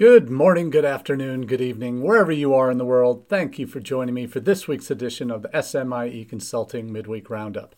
Good 0.00 0.30
morning, 0.30 0.70
good 0.70 0.86
afternoon, 0.86 1.44
good 1.44 1.60
evening, 1.60 2.02
wherever 2.02 2.32
you 2.32 2.54
are 2.54 2.70
in 2.70 2.78
the 2.78 2.86
world. 2.86 3.26
Thank 3.28 3.58
you 3.58 3.66
for 3.66 3.80
joining 3.80 4.14
me 4.14 4.26
for 4.26 4.40
this 4.40 4.66
week's 4.66 4.90
edition 4.90 5.30
of 5.30 5.42
the 5.42 5.50
SMIE 5.50 6.26
Consulting 6.26 6.90
Midweek 6.90 7.28
Roundup. 7.28 7.76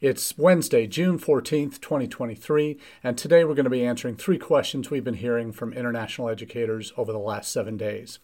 It's 0.00 0.38
Wednesday, 0.38 0.86
June 0.86 1.18
14th, 1.18 1.80
2023, 1.80 2.78
and 3.02 3.18
today 3.18 3.44
we're 3.44 3.56
going 3.56 3.64
to 3.64 3.70
be 3.70 3.84
answering 3.84 4.14
three 4.14 4.38
questions 4.38 4.92
we've 4.92 5.02
been 5.02 5.14
hearing 5.14 5.50
from 5.50 5.72
international 5.72 6.28
educators 6.28 6.92
over 6.96 7.10
the 7.10 7.18
last 7.18 7.50
seven 7.50 7.76
days. 7.76 8.20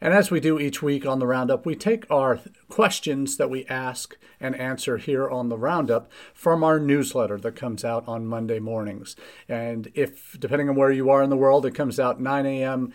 And 0.00 0.14
as 0.14 0.30
we 0.30 0.40
do 0.40 0.58
each 0.58 0.82
week 0.82 1.04
on 1.04 1.18
the 1.18 1.26
Roundup, 1.26 1.66
we 1.66 1.76
take 1.76 2.10
our 2.10 2.40
questions 2.68 3.36
that 3.36 3.50
we 3.50 3.66
ask 3.66 4.16
and 4.40 4.56
answer 4.56 4.96
here 4.96 5.28
on 5.28 5.48
the 5.48 5.58
Roundup 5.58 6.10
from 6.32 6.64
our 6.64 6.80
newsletter 6.80 7.38
that 7.38 7.56
comes 7.56 7.84
out 7.84 8.06
on 8.08 8.26
Monday 8.26 8.58
mornings. 8.58 9.14
And 9.48 9.90
if, 9.94 10.38
depending 10.40 10.68
on 10.68 10.76
where 10.76 10.90
you 10.90 11.10
are 11.10 11.22
in 11.22 11.30
the 11.30 11.36
world, 11.36 11.66
it 11.66 11.74
comes 11.74 12.00
out 12.00 12.20
9 12.20 12.46
a.m. 12.46 12.94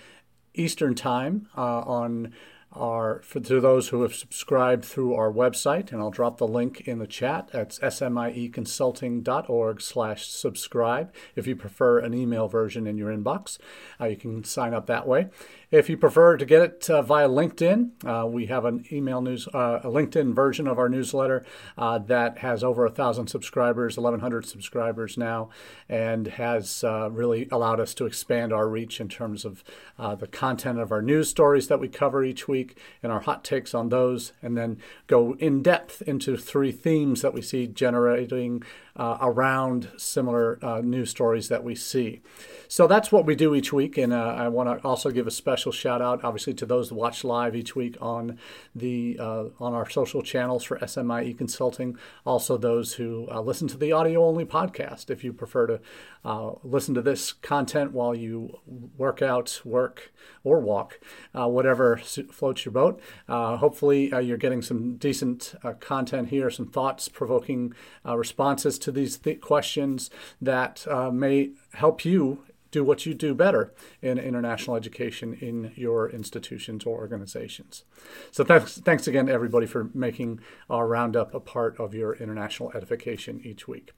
Eastern 0.56 0.96
Time 0.96 1.48
uh, 1.56 1.82
on 1.82 2.34
our 2.76 3.22
for 3.24 3.40
to 3.40 3.62
those 3.62 3.90
who 3.90 4.02
have 4.02 4.14
subscribed 4.14 4.84
through 4.84 5.16
our 5.16 5.32
website, 5.32 5.92
and 5.92 6.02
I'll 6.02 6.12
drop 6.12 6.38
the 6.38 6.48
link 6.48 6.82
in 6.82 7.00
the 7.00 7.08
chat. 7.08 7.50
That's 7.52 7.80
smieconsulting.org 7.80 9.82
slash 9.82 10.28
subscribe. 10.28 11.14
If 11.36 11.48
you 11.48 11.56
prefer 11.56 12.00
an 12.00 12.14
email 12.14 12.48
version 12.48 12.86
in 12.86 12.98
your 12.98 13.16
inbox, 13.16 13.58
uh, 14.00 14.06
you 14.06 14.18
can 14.18 14.44
sign 14.44 14.74
up 14.74 14.88
that 14.88 15.08
way. 15.08 15.28
If 15.76 15.90
you 15.90 15.98
prefer 15.98 16.38
to 16.38 16.46
get 16.46 16.62
it 16.62 16.90
uh, 16.90 17.02
via 17.02 17.28
LinkedIn, 17.28 18.06
uh, 18.06 18.26
we 18.26 18.46
have 18.46 18.64
an 18.64 18.86
email 18.94 19.20
news, 19.20 19.46
uh, 19.54 19.82
a 19.84 19.90
LinkedIn 19.90 20.34
version 20.34 20.70
of 20.70 20.80
our 20.80 20.88
newsletter 20.88 21.46
uh, 21.78 21.98
that 21.98 22.38
has 22.38 22.64
over 22.64 22.86
a 22.86 22.90
thousand 22.90 23.28
subscribers, 23.28 23.98
1,100 23.98 24.46
subscribers 24.46 25.18
now, 25.18 25.50
and 25.90 26.28
has 26.28 26.86
uh, 26.86 27.10
really 27.12 27.50
allowed 27.52 27.82
us 27.82 27.94
to 27.96 28.06
expand 28.06 28.54
our 28.54 28.70
reach 28.70 29.02
in 29.02 29.10
terms 29.10 29.44
of 29.44 29.66
uh, 30.00 30.16
the 30.16 30.28
content 30.28 30.80
of 30.80 30.94
our 30.94 31.02
news 31.02 31.30
stories 31.30 31.68
that 31.68 31.82
we 31.82 31.90
cover 31.90 32.24
each 32.24 32.48
week 32.48 32.78
and 33.04 33.12
our 33.12 33.20
hot 33.20 33.44
takes 33.44 33.74
on 33.74 33.90
those, 33.90 34.32
and 34.42 34.56
then 34.56 34.78
go 35.08 35.36
in 35.40 35.62
depth 35.62 36.02
into 36.04 36.38
three 36.38 36.72
themes 36.72 37.22
that 37.22 37.34
we 37.34 37.42
see 37.42 37.68
generating 37.68 38.64
around 38.98 39.92
similar 39.98 40.58
news 40.82 41.10
stories 41.10 41.50
that 41.50 41.66
we 41.66 41.76
see. 41.76 42.22
So 42.70 42.88
that's 42.88 43.12
what 43.12 43.26
we 43.26 43.36
do 43.36 43.54
each 43.54 43.74
week, 43.74 43.98
and 43.98 44.14
I 44.14 44.48
want 44.48 44.70
to 44.70 44.88
also 44.88 45.12
give 45.12 45.28
a 45.28 45.32
special 45.32 45.65
shout 45.72 46.02
out, 46.02 46.24
obviously, 46.24 46.54
to 46.56 46.66
those 46.66 46.90
that 46.90 46.96
watch 46.96 47.24
live 47.24 47.56
each 47.56 47.76
week 47.76 47.98
on 48.02 48.38
the 48.74 49.18
uh, 49.20 49.46
on 49.60 49.74
our 49.74 49.90
social 49.90 50.22
channels 50.22 50.64
for 50.64 50.78
SMIE 50.80 51.38
Consulting. 51.38 51.98
Also, 52.26 52.58
those 52.58 52.94
who 52.94 53.28
uh, 53.32 53.42
listen 53.42 53.68
to 53.68 53.78
the 53.78 53.92
audio 53.92 54.26
only 54.26 54.46
podcast. 54.46 55.10
If 55.10 55.24
you 55.24 55.34
prefer 55.34 55.68
to 55.68 55.80
uh, 56.24 56.52
listen 56.64 56.94
to 56.96 57.02
this 57.02 57.34
content 57.34 57.92
while 57.92 58.16
you 58.16 58.60
work 58.98 59.22
out, 59.22 59.62
work, 59.64 60.12
or 60.44 60.60
walk, 60.60 61.00
whatever 61.34 61.98
floats 61.98 62.66
your 62.66 62.72
boat. 62.72 63.00
hopefully, 63.28 64.10
you're 64.24 64.38
getting 64.38 64.62
some 64.62 64.96
decent 64.98 65.56
content 65.80 66.30
here, 66.30 66.50
some 66.50 66.68
thoughts 66.68 67.08
provoking 67.10 67.74
responses 68.04 68.80
to 68.80 68.92
these 68.92 69.18
th- 69.18 69.42
questions 69.42 70.10
that 70.42 70.86
uh, 70.88 71.12
may 71.12 71.52
help 71.74 72.06
you 72.06 72.44
do 72.76 72.84
what 72.84 73.06
you 73.06 73.14
do 73.14 73.34
better 73.34 73.74
in 74.02 74.18
international 74.18 74.76
education 74.76 75.34
in 75.36 75.72
your 75.76 76.10
institutions 76.10 76.84
or 76.84 76.98
organizations. 76.98 77.86
So 78.32 78.44
thanks, 78.44 78.78
thanks 78.80 79.08
again 79.08 79.30
everybody 79.30 79.66
for 79.66 79.90
making 79.94 80.42
our 80.70 80.86
roundup 80.86 81.34
a 81.34 81.40
part 81.40 81.80
of 81.80 81.94
your 81.94 82.16
international 82.16 82.74
edification 82.76 83.40
each 83.46 83.66
week. 83.66 83.94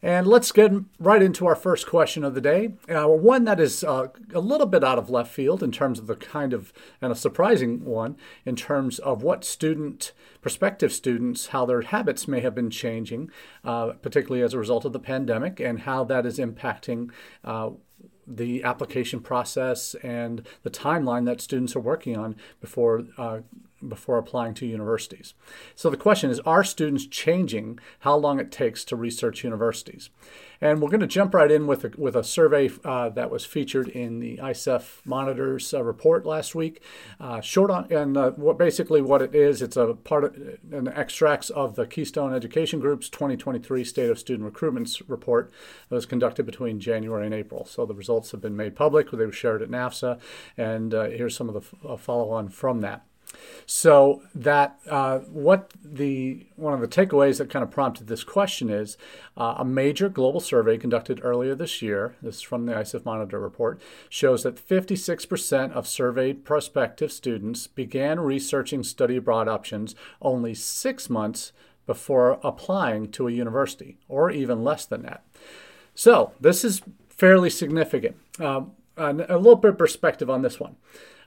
And 0.00 0.28
let's 0.28 0.52
get 0.52 0.70
right 1.00 1.20
into 1.20 1.46
our 1.46 1.56
first 1.56 1.86
question 1.86 2.22
of 2.22 2.34
the 2.34 2.40
day. 2.40 2.74
Uh, 2.88 3.08
one 3.08 3.44
that 3.44 3.58
is 3.58 3.82
uh, 3.82 4.08
a 4.32 4.38
little 4.38 4.66
bit 4.66 4.84
out 4.84 4.98
of 4.98 5.10
left 5.10 5.32
field 5.32 5.60
in 5.60 5.72
terms 5.72 5.98
of 5.98 6.06
the 6.06 6.14
kind 6.14 6.52
of, 6.52 6.72
and 7.02 7.10
a 7.10 7.16
surprising 7.16 7.84
one 7.84 8.16
in 8.46 8.54
terms 8.54 9.00
of 9.00 9.24
what 9.24 9.44
student, 9.44 10.12
prospective 10.40 10.92
students, 10.92 11.48
how 11.48 11.66
their 11.66 11.82
habits 11.82 12.28
may 12.28 12.40
have 12.40 12.54
been 12.54 12.70
changing, 12.70 13.30
uh, 13.64 13.92
particularly 14.00 14.42
as 14.42 14.54
a 14.54 14.58
result 14.58 14.84
of 14.84 14.92
the 14.92 15.00
pandemic, 15.00 15.58
and 15.58 15.80
how 15.80 16.04
that 16.04 16.24
is 16.24 16.38
impacting 16.38 17.10
uh, 17.44 17.70
the 18.24 18.62
application 18.62 19.18
process 19.18 19.96
and 19.96 20.46
the 20.62 20.70
timeline 20.70 21.24
that 21.24 21.40
students 21.40 21.74
are 21.74 21.80
working 21.80 22.16
on 22.16 22.36
before 22.60 23.04
uh, 23.16 23.40
before 23.86 24.18
applying 24.18 24.54
to 24.54 24.66
universities. 24.66 25.34
So 25.74 25.90
the 25.90 25.96
question 25.96 26.30
is 26.30 26.40
Are 26.40 26.64
students 26.64 27.06
changing 27.06 27.78
how 28.00 28.16
long 28.16 28.40
it 28.40 28.50
takes 28.50 28.84
to 28.86 28.96
research 28.96 29.44
universities? 29.44 30.10
And 30.60 30.82
we're 30.82 30.88
going 30.88 31.00
to 31.00 31.06
jump 31.06 31.34
right 31.34 31.50
in 31.50 31.68
with 31.68 31.84
a, 31.84 31.92
with 31.96 32.16
a 32.16 32.24
survey 32.24 32.68
uh, 32.84 33.10
that 33.10 33.30
was 33.30 33.44
featured 33.44 33.88
in 33.88 34.18
the 34.18 34.38
ICEF 34.38 35.00
Monitors 35.04 35.72
uh, 35.72 35.84
report 35.84 36.26
last 36.26 36.54
week. 36.54 36.82
Uh, 37.20 37.40
short 37.40 37.70
on, 37.70 37.92
and 37.92 38.16
uh, 38.16 38.30
what 38.32 38.58
basically 38.58 39.00
what 39.00 39.22
it 39.22 39.34
is, 39.34 39.62
it's 39.62 39.76
a 39.76 39.94
part 39.94 40.24
of 40.24 40.36
an 40.72 40.88
extracts 40.88 41.50
of 41.50 41.76
the 41.76 41.86
Keystone 41.86 42.34
Education 42.34 42.80
Group's 42.80 43.08
2023 43.08 43.84
State 43.84 44.10
of 44.10 44.18
Student 44.18 44.46
Recruitment 44.46 45.00
report 45.06 45.52
that 45.88 45.94
was 45.94 46.06
conducted 46.06 46.44
between 46.44 46.80
January 46.80 47.26
and 47.26 47.34
April. 47.34 47.64
So 47.64 47.86
the 47.86 47.94
results 47.94 48.32
have 48.32 48.40
been 48.40 48.56
made 48.56 48.74
public. 48.74 49.10
They 49.10 49.26
were 49.26 49.32
shared 49.32 49.62
at 49.62 49.70
NAFSA, 49.70 50.18
and 50.56 50.92
uh, 50.92 51.04
here's 51.04 51.36
some 51.36 51.48
of 51.48 51.54
the 51.54 51.90
f- 51.90 52.00
follow 52.00 52.30
on 52.30 52.48
from 52.48 52.80
that. 52.80 53.04
So 53.66 54.22
that 54.34 54.78
uh, 54.88 55.18
what 55.18 55.72
the 55.84 56.46
one 56.56 56.72
of 56.72 56.80
the 56.80 56.88
takeaways 56.88 57.38
that 57.38 57.50
kind 57.50 57.62
of 57.62 57.70
prompted 57.70 58.06
this 58.06 58.24
question 58.24 58.70
is 58.70 58.96
uh, 59.36 59.56
a 59.58 59.64
major 59.64 60.08
global 60.08 60.40
survey 60.40 60.78
conducted 60.78 61.20
earlier 61.22 61.54
this 61.54 61.82
year. 61.82 62.16
This 62.22 62.36
is 62.36 62.42
from 62.42 62.66
the 62.66 62.72
ICEF 62.72 63.04
Monitor 63.04 63.38
report 63.38 63.80
shows 64.08 64.42
that 64.42 64.56
56% 64.56 65.72
of 65.72 65.86
surveyed 65.86 66.44
prospective 66.44 67.12
students 67.12 67.66
began 67.66 68.20
researching 68.20 68.82
study 68.82 69.16
abroad 69.16 69.48
options 69.48 69.94
only 70.22 70.54
six 70.54 71.10
months 71.10 71.52
before 71.86 72.38
applying 72.42 73.10
to 73.10 73.28
a 73.28 73.32
university, 73.32 73.96
or 74.08 74.30
even 74.30 74.62
less 74.62 74.84
than 74.84 75.02
that. 75.02 75.24
So 75.94 76.32
this 76.40 76.64
is 76.64 76.82
fairly 77.08 77.50
significant. 77.50 78.16
Uh, 78.38 78.62
a 78.96 79.12
little 79.12 79.56
bit 79.56 79.72
of 79.72 79.78
perspective 79.78 80.28
on 80.28 80.42
this 80.42 80.58
one. 80.58 80.76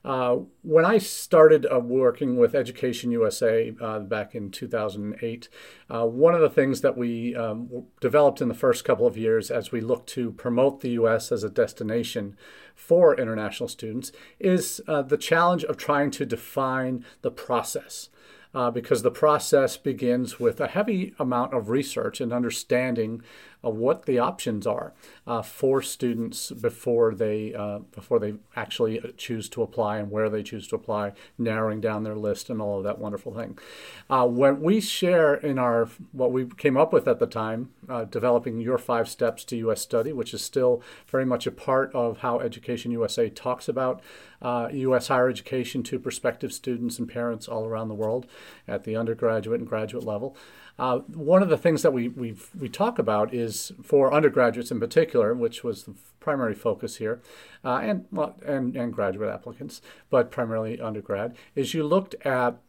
Uh, 0.04 0.38
when 0.64 0.84
I 0.84 0.98
started 0.98 1.68
uh, 1.72 1.80
working 1.80 2.36
with 2.38 2.56
Education 2.56 3.12
USA 3.12 3.74
uh, 3.80 4.00
back 4.00 4.34
in 4.34 4.50
2008, 4.50 5.50
uh, 5.90 6.06
one 6.08 6.34
of 6.34 6.42
the 6.42 6.50
things 6.50 6.82
that 6.82 6.98
we 6.98 7.36
um, 7.36 7.84
developed 8.00 8.42
in 8.42 8.48
the 8.48 8.56
first 8.56 8.84
couple 8.84 9.06
of 9.06 9.16
years 9.16 9.52
as 9.52 9.72
we 9.72 9.80
look 9.80 10.08
to 10.08 10.32
promote 10.32 10.82
the 10.82 10.92
US 10.92 11.32
as 11.32 11.44
a 11.44 11.50
destination 11.50 12.36
for 12.74 13.16
international 13.16 13.70
students 13.70 14.12
is 14.40 14.82
uh, 14.88 15.04
the 15.04 15.18
challenge 15.18 15.64
of 15.66 15.78
trying 15.78 16.10
to 16.12 16.26
define 16.26 17.06
the 17.22 17.32
process. 17.32 18.10
Uh, 18.54 18.70
because 18.70 19.02
the 19.02 19.12
process 19.12 19.78
begins 19.78 20.38
with 20.38 20.60
a 20.60 20.68
heavy 20.68 21.14
amount 21.18 21.54
of 21.54 21.70
research 21.70 22.20
and 22.20 22.34
understanding 22.34 23.22
of 23.64 23.76
what 23.76 24.06
the 24.06 24.18
options 24.18 24.66
are 24.66 24.94
uh, 25.28 25.42
for 25.42 25.82
students 25.82 26.52
before 26.52 27.14
they 27.14 27.54
uh, 27.54 27.80
before 27.94 28.20
they 28.20 28.34
actually 28.56 29.00
choose 29.18 29.48
to 29.50 29.62
apply 29.62 29.98
and 29.98 30.10
where 30.10 30.30
they 30.30 30.44
choose 30.44 30.68
to 30.68 30.76
apply, 30.76 31.14
narrowing 31.38 31.80
down 31.80 32.04
their 32.04 32.16
list 32.16 32.50
and 32.50 32.62
all 32.62 32.80
of 32.80 32.84
that 32.84 33.00
wonderful 33.00 33.34
thing. 33.34 33.58
Uh, 34.10 34.26
when 34.28 34.62
we 34.62 34.82
share 34.82 35.36
in 35.36 35.60
our 35.60 35.88
what 36.12 36.32
we 36.32 36.46
came 36.46 36.78
up 36.78 36.92
with 36.92 37.08
at 37.08 37.20
the 37.20 37.28
time, 37.28 37.70
uh, 37.88 38.04
developing 38.06 38.60
your 38.60 38.78
five 38.78 39.08
steps 39.08 39.44
to 39.44 39.58
U.S. 39.58 39.82
study, 39.82 40.12
which 40.12 40.34
is 40.34 40.44
still 40.44 40.82
very 41.08 41.26
much 41.26 41.46
a 41.46 41.52
part 41.52 41.94
of 41.94 42.20
how 42.20 42.40
Education 42.40 42.92
USA 42.92 43.30
talks 43.30 43.68
about 43.68 44.02
U.S. 44.44 45.08
Higher 45.08 45.30
education 45.30 45.84
to 45.84 46.00
prospective 46.00 46.52
students 46.52 46.98
and 46.98 47.08
parents 47.08 47.48
all 47.48 47.66
around 47.66 47.90
the 47.90 47.96
world 47.96 48.26
at 48.68 48.84
the 48.84 48.96
undergraduate 48.96 49.60
and 49.60 49.70
graduate 49.70 50.04
level. 50.04 50.36
Uh, 50.80 51.00
one 51.00 51.44
of 51.44 51.50
the 51.50 51.58
things 51.58 51.82
that 51.82 51.94
we 51.94 52.08
we 52.10 52.36
we 52.60 52.70
talk 52.70 52.98
about 52.98 53.34
is 53.34 53.72
for 53.84 54.14
undergraduates 54.14 54.72
in 54.72 54.80
particular, 54.80 55.34
which 55.34 55.64
was 55.64 55.84
the 55.84 55.94
primary 56.20 56.56
focus 56.56 56.98
here, 56.98 57.22
uh, 57.64 57.78
and 57.78 58.06
well, 58.12 58.36
and 58.46 58.76
and 58.76 58.94
graduate 58.94 59.30
applicants, 59.30 59.82
but 60.10 60.32
primarily 60.32 60.80
undergrad, 60.80 61.36
is 61.56 61.74
you 61.74 61.84
looked 61.84 62.16
at 62.26 62.60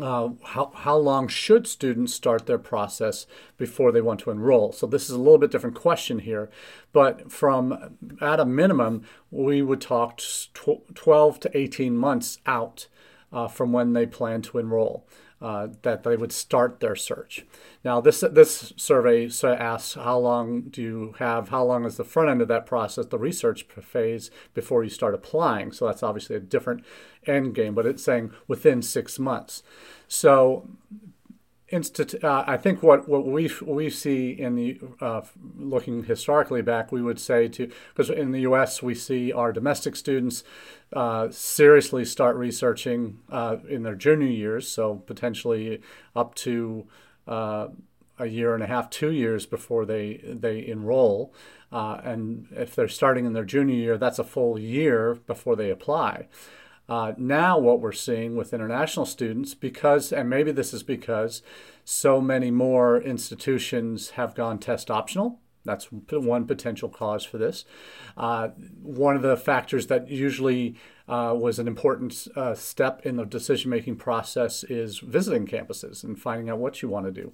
uh, 0.00 0.28
how, 0.44 0.70
how 0.74 0.96
long 0.96 1.26
should 1.26 1.66
students 1.66 2.12
start 2.12 2.46
their 2.46 2.58
process 2.58 3.26
before 3.56 3.90
they 3.90 4.00
want 4.00 4.20
to 4.20 4.30
enroll? 4.30 4.72
So 4.72 4.86
this 4.86 5.04
is 5.04 5.10
a 5.10 5.18
little 5.18 5.38
bit 5.38 5.50
different 5.50 5.76
question 5.76 6.18
here, 6.18 6.50
but 6.92 7.32
from 7.32 7.96
at 8.20 8.40
a 8.40 8.44
minimum, 8.44 9.04
we 9.30 9.62
would 9.62 9.80
talk 9.80 10.20
12 10.94 11.40
to 11.40 11.56
18 11.56 11.96
months 11.96 12.38
out 12.46 12.88
uh, 13.32 13.48
from 13.48 13.72
when 13.72 13.94
they 13.94 14.06
plan 14.06 14.42
to 14.42 14.58
enroll 14.58 15.06
uh, 15.40 15.68
that 15.82 16.02
they 16.02 16.16
would 16.16 16.32
start 16.32 16.80
their 16.80 16.96
search. 16.96 17.44
Now, 17.84 18.00
this 18.00 18.20
this 18.20 18.72
survey 18.76 19.28
asks 19.44 19.94
how 19.94 20.18
long 20.18 20.62
do 20.62 20.82
you 20.82 21.14
have, 21.18 21.50
how 21.50 21.64
long 21.64 21.84
is 21.84 21.96
the 21.96 22.04
front 22.04 22.30
end 22.30 22.40
of 22.40 22.48
that 22.48 22.66
process, 22.66 23.06
the 23.06 23.18
research 23.18 23.64
phase, 23.64 24.30
before 24.54 24.82
you 24.82 24.90
start 24.90 25.14
applying. 25.14 25.72
So 25.72 25.86
that's 25.86 26.02
obviously 26.02 26.36
a 26.36 26.40
different 26.40 26.84
end 27.26 27.54
game, 27.54 27.74
but 27.74 27.86
it's 27.86 28.02
saying 28.02 28.32
within 28.48 28.80
six 28.82 29.18
months. 29.18 29.62
So 30.08 30.68
Uh, 31.72 32.44
I 32.46 32.56
think 32.56 32.82
what, 32.82 33.08
what 33.08 33.26
we 33.26 33.50
we 33.60 33.90
see 33.90 34.30
in 34.30 34.54
the 34.54 34.80
uh, 35.00 35.22
looking 35.58 36.04
historically 36.04 36.62
back, 36.62 36.92
we 36.92 37.02
would 37.02 37.18
say 37.18 37.48
to 37.48 37.72
because 37.88 38.08
in 38.08 38.30
the 38.30 38.42
U.S. 38.42 38.82
we 38.82 38.94
see 38.94 39.32
our 39.32 39.52
domestic 39.52 39.96
students 39.96 40.44
uh, 40.92 41.28
seriously 41.30 42.04
start 42.04 42.36
researching 42.36 43.18
uh, 43.30 43.56
in 43.68 43.82
their 43.82 43.96
junior 43.96 44.28
years, 44.28 44.68
so 44.68 44.96
potentially 45.06 45.80
up 46.14 46.36
to 46.36 46.86
uh, 47.26 47.68
a 48.18 48.26
year 48.26 48.54
and 48.54 48.62
a 48.62 48.66
half, 48.68 48.88
two 48.88 49.10
years 49.10 49.44
before 49.44 49.84
they 49.84 50.20
they 50.24 50.64
enroll, 50.64 51.34
uh, 51.72 52.00
and 52.04 52.46
if 52.52 52.76
they're 52.76 52.86
starting 52.86 53.26
in 53.26 53.32
their 53.32 53.44
junior 53.44 53.74
year, 53.74 53.98
that's 53.98 54.20
a 54.20 54.24
full 54.24 54.56
year 54.56 55.16
before 55.26 55.56
they 55.56 55.70
apply. 55.70 56.28
Uh, 56.88 57.12
now, 57.16 57.58
what 57.58 57.80
we're 57.80 57.92
seeing 57.92 58.36
with 58.36 58.54
international 58.54 59.06
students, 59.06 59.54
because, 59.54 60.12
and 60.12 60.30
maybe 60.30 60.52
this 60.52 60.72
is 60.72 60.82
because 60.82 61.42
so 61.84 62.20
many 62.20 62.50
more 62.50 63.00
institutions 63.00 64.10
have 64.10 64.34
gone 64.34 64.58
test 64.58 64.90
optional. 64.90 65.40
That's 65.64 65.88
one 65.90 66.46
potential 66.46 66.88
cause 66.88 67.24
for 67.24 67.38
this. 67.38 67.64
Uh, 68.16 68.48
one 68.80 69.16
of 69.16 69.22
the 69.22 69.36
factors 69.36 69.88
that 69.88 70.08
usually 70.08 70.76
uh, 71.08 71.34
was 71.36 71.58
an 71.58 71.66
important 71.66 72.28
uh, 72.36 72.54
step 72.54 73.04
in 73.04 73.16
the 73.16 73.24
decision 73.24 73.70
making 73.70 73.96
process 73.96 74.64
is 74.64 75.00
visiting 75.00 75.46
campuses 75.46 76.04
and 76.04 76.18
finding 76.18 76.48
out 76.48 76.58
what 76.58 76.82
you 76.82 76.88
want 76.88 77.06
to 77.06 77.12
do. 77.12 77.32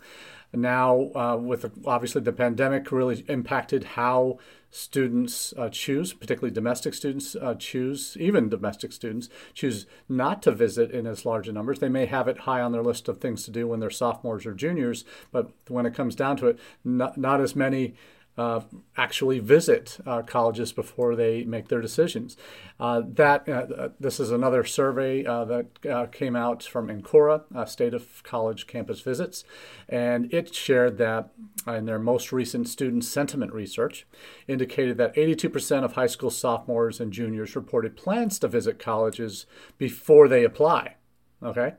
Now, 0.55 1.11
uh, 1.15 1.37
with 1.37 1.63
the, 1.63 1.73
obviously 1.87 2.23
the 2.23 2.33
pandemic, 2.33 2.91
really 2.91 3.25
impacted 3.29 3.85
how 3.85 4.39
students 4.73 5.53
uh, 5.59 5.69
choose, 5.69 6.15
particularly 6.15 6.53
domestic 6.53 6.95
students 6.95 7.37
uh, 7.37 7.55
choose, 7.55 8.17
even 8.19 8.49
domestic 8.49 8.91
students 8.91 9.29
choose 9.53 9.87
not 10.09 10.43
to 10.43 10.51
visit 10.51 10.91
in 10.91 11.07
as 11.07 11.27
large 11.27 11.47
a 11.47 11.53
numbers. 11.53 11.79
They 11.79 11.91
may 11.91 12.07
have 12.07 12.27
it 12.27 12.39
high 12.39 12.63
on 12.63 12.73
their 12.73 12.83
list 12.83 13.07
of 13.07 13.21
things 13.21 13.45
to 13.45 13.51
do 13.51 13.69
when 13.69 13.81
they're 13.81 13.91
sophomores 13.91 14.47
or 14.47 14.55
juniors, 14.55 15.05
but 15.31 15.51
when 15.69 15.85
it 15.85 15.95
comes 15.95 16.15
down 16.15 16.39
to 16.39 16.47
it, 16.47 16.59
not, 16.85 17.19
not 17.19 17.41
as 17.41 17.55
many 17.55 17.95
uh, 18.39 18.61
actually 18.97 19.39
visit 19.39 19.99
uh, 20.07 20.23
colleges 20.23 20.73
before 20.73 21.15
they 21.15 21.45
make 21.45 21.69
their 21.69 21.81
decisions. 21.81 22.37
Uh, 22.81 23.03
that 23.07 23.47
uh, 23.49 23.91
this 24.01 24.19
is 24.19 24.31
another 24.31 24.65
survey 24.65 25.25
uh, 25.25 25.45
that 25.45 25.67
uh, 25.91 26.07
came 26.07 26.35
out 26.35 26.63
from 26.63 26.89
Encoura, 26.89 27.43
State 27.69 27.95
of 27.95 28.23
College 28.23 28.67
Campus 28.67 29.01
Visits, 29.01 29.45
and 29.89 30.33
it 30.33 30.55
shared 30.55 30.97
that 30.99 31.31
in 31.67 31.85
their 31.85 31.99
most 31.99 32.33
recent 32.33 32.69
student 32.69 33.05
sentiment 33.05 33.53
research, 33.53 34.07
indicated 34.49 34.97
that 34.97 35.15
82% 35.15 35.85
of 35.85 35.93
high 35.93 36.07
school 36.07 36.31
sophomores 36.31 37.01
and 37.01 37.13
juniors 37.13 37.55
reported 37.55 37.97
plans 37.97 38.39
to 38.39 38.49
visit 38.49 38.79
colleges 38.79 39.47
before 39.77 40.27
they 40.27 40.45
apply. 40.45 40.97
Okay, 41.43 41.75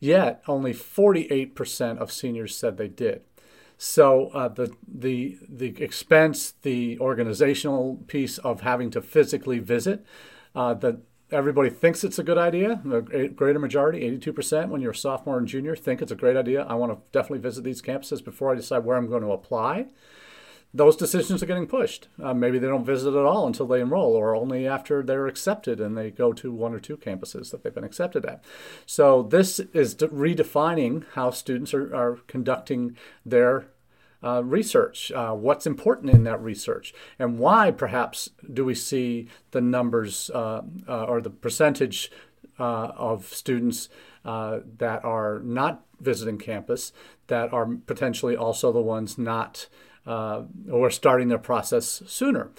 yet 0.00 0.42
only 0.48 0.72
48% 0.72 1.98
of 1.98 2.10
seniors 2.10 2.56
said 2.56 2.78
they 2.78 2.88
did. 2.88 3.22
So 3.76 4.28
uh, 4.28 4.48
the 4.48 4.74
the 4.86 5.38
the 5.48 5.82
expense, 5.82 6.54
the 6.62 6.98
organizational 6.98 8.02
piece 8.06 8.38
of 8.38 8.60
having 8.60 8.90
to 8.90 9.02
physically 9.02 9.58
visit, 9.58 10.04
uh, 10.54 10.74
that 10.74 10.98
everybody 11.30 11.70
thinks 11.70 12.04
it's 12.04 12.18
a 12.18 12.22
good 12.22 12.38
idea. 12.38 12.80
The 12.84 13.00
greater 13.34 13.58
majority, 13.58 14.00
82%, 14.18 14.68
when 14.68 14.80
you're 14.80 14.92
a 14.92 14.96
sophomore 14.96 15.38
and 15.38 15.48
junior, 15.48 15.74
think 15.74 16.00
it's 16.00 16.12
a 16.12 16.16
great 16.16 16.36
idea. 16.36 16.62
I 16.62 16.74
want 16.74 16.92
to 16.92 16.98
definitely 17.12 17.40
visit 17.40 17.64
these 17.64 17.82
campuses 17.82 18.24
before 18.24 18.52
I 18.52 18.54
decide 18.54 18.84
where 18.84 18.96
I'm 18.96 19.08
going 19.08 19.22
to 19.22 19.32
apply. 19.32 19.86
Those 20.76 20.96
decisions 20.96 21.40
are 21.40 21.46
getting 21.46 21.68
pushed. 21.68 22.08
Uh, 22.20 22.34
maybe 22.34 22.58
they 22.58 22.66
don't 22.66 22.84
visit 22.84 23.14
at 23.14 23.24
all 23.24 23.46
until 23.46 23.68
they 23.68 23.80
enroll, 23.80 24.16
or 24.16 24.34
only 24.34 24.66
after 24.66 25.04
they're 25.04 25.28
accepted 25.28 25.80
and 25.80 25.96
they 25.96 26.10
go 26.10 26.32
to 26.32 26.50
one 26.50 26.74
or 26.74 26.80
two 26.80 26.96
campuses 26.96 27.52
that 27.52 27.62
they've 27.62 27.72
been 27.72 27.84
accepted 27.84 28.26
at. 28.26 28.44
So, 28.84 29.22
this 29.22 29.60
is 29.60 29.94
redefining 29.94 31.04
how 31.12 31.30
students 31.30 31.72
are, 31.74 31.94
are 31.94 32.18
conducting 32.26 32.96
their 33.24 33.66
uh, 34.24 34.42
research, 34.42 35.12
uh, 35.12 35.32
what's 35.32 35.66
important 35.66 36.10
in 36.10 36.24
that 36.24 36.42
research, 36.42 36.92
and 37.18 37.38
why 37.38 37.70
perhaps 37.70 38.30
do 38.52 38.64
we 38.64 38.74
see 38.74 39.28
the 39.52 39.60
numbers 39.60 40.30
uh, 40.34 40.62
uh 40.88 41.04
or 41.04 41.20
the 41.20 41.30
percentage 41.30 42.10
uh, 42.58 42.88
of 42.96 43.26
students 43.26 43.88
that 44.24 45.04
are 45.04 45.40
not 45.44 45.84
visiting 46.00 46.38
campus 46.38 46.92
that 47.26 47.52
are 47.52 47.66
potentially 47.86 48.34
also 48.34 48.72
the 48.72 48.80
ones 48.80 49.18
not 49.18 49.68
or 50.06 50.90
starting 50.90 51.28
their 51.28 51.38
process 51.38 52.02
sooner. 52.06 52.50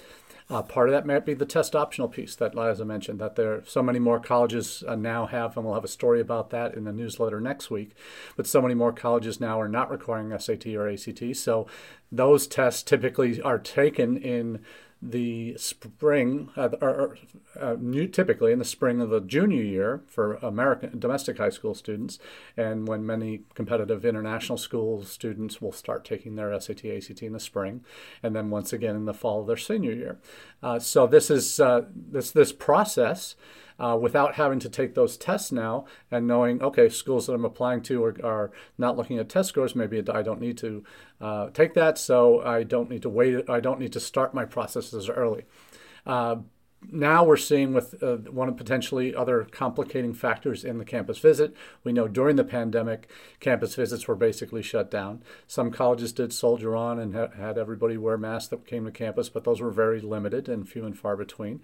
Uh, 0.48 0.62
part 0.62 0.88
of 0.88 0.92
that 0.92 1.06
might 1.06 1.26
be 1.26 1.34
the 1.34 1.44
test 1.44 1.74
optional 1.74 2.06
piece 2.06 2.36
that 2.36 2.54
Liza 2.54 2.84
mentioned, 2.84 3.18
that 3.18 3.34
there 3.34 3.54
are 3.54 3.64
so 3.66 3.82
many 3.82 3.98
more 3.98 4.20
colleges 4.20 4.84
uh, 4.86 4.94
now 4.94 5.26
have, 5.26 5.56
and 5.56 5.66
we'll 5.66 5.74
have 5.74 5.84
a 5.84 5.88
story 5.88 6.20
about 6.20 6.50
that 6.50 6.74
in 6.74 6.84
the 6.84 6.92
newsletter 6.92 7.40
next 7.40 7.68
week. 7.68 7.96
But 8.36 8.46
so 8.46 8.62
many 8.62 8.74
more 8.74 8.92
colleges 8.92 9.40
now 9.40 9.60
are 9.60 9.68
not 9.68 9.90
requiring 9.90 10.36
SAT 10.38 10.66
or 10.68 10.88
ACT. 10.88 11.34
So 11.34 11.66
those 12.12 12.46
tests 12.46 12.84
typically 12.84 13.42
are 13.42 13.58
taken 13.58 14.16
in 14.16 14.60
the 15.02 15.56
spring, 15.58 16.48
uh, 16.56 16.70
or, 16.80 17.16
uh, 17.60 17.76
new, 17.78 18.06
typically 18.08 18.50
in 18.50 18.58
the 18.58 18.64
spring 18.64 19.00
of 19.00 19.10
the 19.10 19.20
junior 19.20 19.62
year 19.62 20.02
for 20.06 20.34
American 20.36 20.98
domestic 20.98 21.36
high 21.38 21.50
school 21.50 21.74
students, 21.74 22.18
and 22.56 22.88
when 22.88 23.04
many 23.04 23.42
competitive 23.54 24.04
international 24.04 24.56
school 24.56 25.04
students 25.04 25.60
will 25.60 25.72
start 25.72 26.04
taking 26.04 26.34
their 26.34 26.58
SAT, 26.58 26.84
ACT 26.86 27.22
in 27.22 27.32
the 27.34 27.40
spring, 27.40 27.84
and 28.22 28.34
then 28.34 28.48
once 28.50 28.72
again 28.72 28.96
in 28.96 29.04
the 29.04 29.14
fall 29.14 29.42
of 29.42 29.46
their 29.46 29.56
senior 29.56 29.92
year. 29.92 30.18
Uh, 30.62 30.78
so 30.78 31.06
this 31.06 31.30
is 31.30 31.60
uh, 31.60 31.82
this 31.94 32.30
this 32.30 32.52
process 32.52 33.36
uh, 33.78 33.96
without 34.00 34.34
having 34.34 34.58
to 34.60 34.68
take 34.68 34.94
those 34.94 35.16
tests 35.16 35.52
now 35.52 35.84
and 36.10 36.26
knowing, 36.26 36.62
okay, 36.62 36.88
schools 36.88 37.26
that 37.26 37.34
I'm 37.34 37.44
applying 37.44 37.82
to 37.82 38.04
are, 38.04 38.16
are 38.24 38.50
not 38.78 38.96
looking 38.96 39.18
at 39.18 39.28
test 39.28 39.50
scores. 39.50 39.74
Maybe 39.74 40.02
I 40.08 40.22
don't 40.22 40.40
need 40.40 40.58
to 40.58 40.84
uh, 41.20 41.50
take 41.50 41.74
that, 41.74 41.98
so 41.98 42.42
I 42.42 42.62
don't 42.62 42.90
need 42.90 43.02
to 43.02 43.08
wait. 43.08 43.48
I 43.48 43.60
don't 43.60 43.80
need 43.80 43.92
to 43.92 44.00
start 44.00 44.34
my 44.34 44.44
processes 44.44 45.08
early. 45.08 45.44
Uh, 46.06 46.36
now 46.90 47.24
we're 47.24 47.36
seeing 47.36 47.72
with 47.72 48.02
uh, 48.02 48.16
one 48.16 48.48
of 48.48 48.56
potentially 48.56 49.14
other 49.14 49.46
complicating 49.50 50.12
factors 50.12 50.64
in 50.64 50.78
the 50.78 50.84
campus 50.84 51.18
visit. 51.18 51.54
We 51.82 51.92
know 51.92 52.06
during 52.06 52.36
the 52.36 52.44
pandemic, 52.44 53.08
campus 53.40 53.74
visits 53.74 54.06
were 54.06 54.14
basically 54.14 54.62
shut 54.62 54.90
down. 54.90 55.22
Some 55.46 55.70
colleges 55.70 56.12
did 56.12 56.32
soldier 56.32 56.76
on 56.76 56.98
and 56.98 57.14
ha- 57.14 57.30
had 57.36 57.58
everybody 57.58 57.96
wear 57.96 58.18
masks 58.18 58.48
that 58.48 58.66
came 58.66 58.84
to 58.84 58.90
campus, 58.90 59.28
but 59.28 59.44
those 59.44 59.60
were 59.60 59.70
very 59.70 60.00
limited 60.00 60.48
and 60.48 60.68
few 60.68 60.84
and 60.84 60.96
far 60.96 61.16
between. 61.16 61.60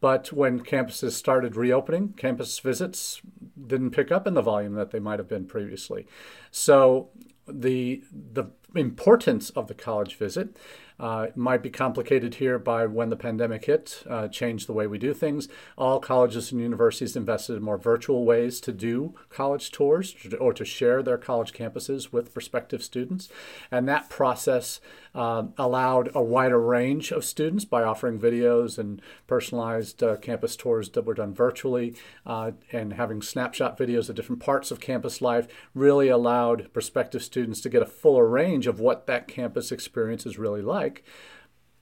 But 0.00 0.32
when 0.32 0.60
campuses 0.60 1.12
started 1.12 1.56
reopening, 1.56 2.14
campus 2.14 2.58
visits 2.58 3.22
didn't 3.66 3.92
pick 3.92 4.12
up 4.12 4.26
in 4.26 4.34
the 4.34 4.42
volume 4.42 4.74
that 4.74 4.90
they 4.90 5.00
might 5.00 5.18
have 5.18 5.28
been 5.28 5.46
previously. 5.46 6.06
So 6.50 7.10
the 7.48 8.02
the 8.12 8.50
importance 8.74 9.50
of 9.50 9.68
the 9.68 9.74
college 9.74 10.16
visit 10.16 10.56
uh, 10.98 11.26
might 11.34 11.62
be 11.62 11.70
complicated 11.70 12.36
here 12.36 12.58
by 12.58 12.86
when 12.86 13.10
the 13.10 13.16
pandemic 13.16 13.66
hit, 13.66 14.02
uh, 14.08 14.28
changed 14.28 14.66
the 14.66 14.72
way 14.72 14.86
we 14.86 14.98
do 14.98 15.12
things. 15.12 15.48
All 15.76 16.00
colleges 16.00 16.52
and 16.52 16.60
universities 16.60 17.16
invested 17.16 17.56
in 17.56 17.62
more 17.62 17.78
virtual 17.78 18.24
ways 18.24 18.60
to 18.60 18.72
do 18.72 19.14
college 19.28 19.70
tours 19.70 20.14
or 20.40 20.52
to 20.52 20.64
share 20.64 21.02
their 21.02 21.18
college 21.18 21.52
campuses 21.52 22.12
with 22.12 22.32
prospective 22.32 22.82
students. 22.82 23.28
And 23.70 23.88
that 23.88 24.08
process 24.08 24.80
uh, 25.14 25.44
allowed 25.56 26.10
a 26.14 26.22
wider 26.22 26.60
range 26.60 27.10
of 27.10 27.24
students 27.24 27.64
by 27.64 27.82
offering 27.82 28.18
videos 28.18 28.78
and 28.78 29.00
personalized 29.26 30.02
uh, 30.02 30.16
campus 30.16 30.56
tours 30.56 30.90
that 30.90 31.06
were 31.06 31.14
done 31.14 31.34
virtually 31.34 31.94
uh, 32.26 32.52
and 32.70 32.92
having 32.94 33.22
snapshot 33.22 33.78
videos 33.78 34.08
of 34.08 34.14
different 34.14 34.42
parts 34.42 34.70
of 34.70 34.78
campus 34.78 35.22
life 35.22 35.48
really 35.74 36.08
allowed 36.08 36.70
prospective 36.72 37.22
students 37.22 37.60
to 37.62 37.70
get 37.70 37.82
a 37.82 37.86
fuller 37.86 38.28
range 38.28 38.66
of 38.66 38.78
what 38.78 39.06
that 39.06 39.26
campus 39.26 39.72
experience 39.72 40.26
is 40.26 40.38
really 40.38 40.62
like 40.62 40.85
like 40.86 41.04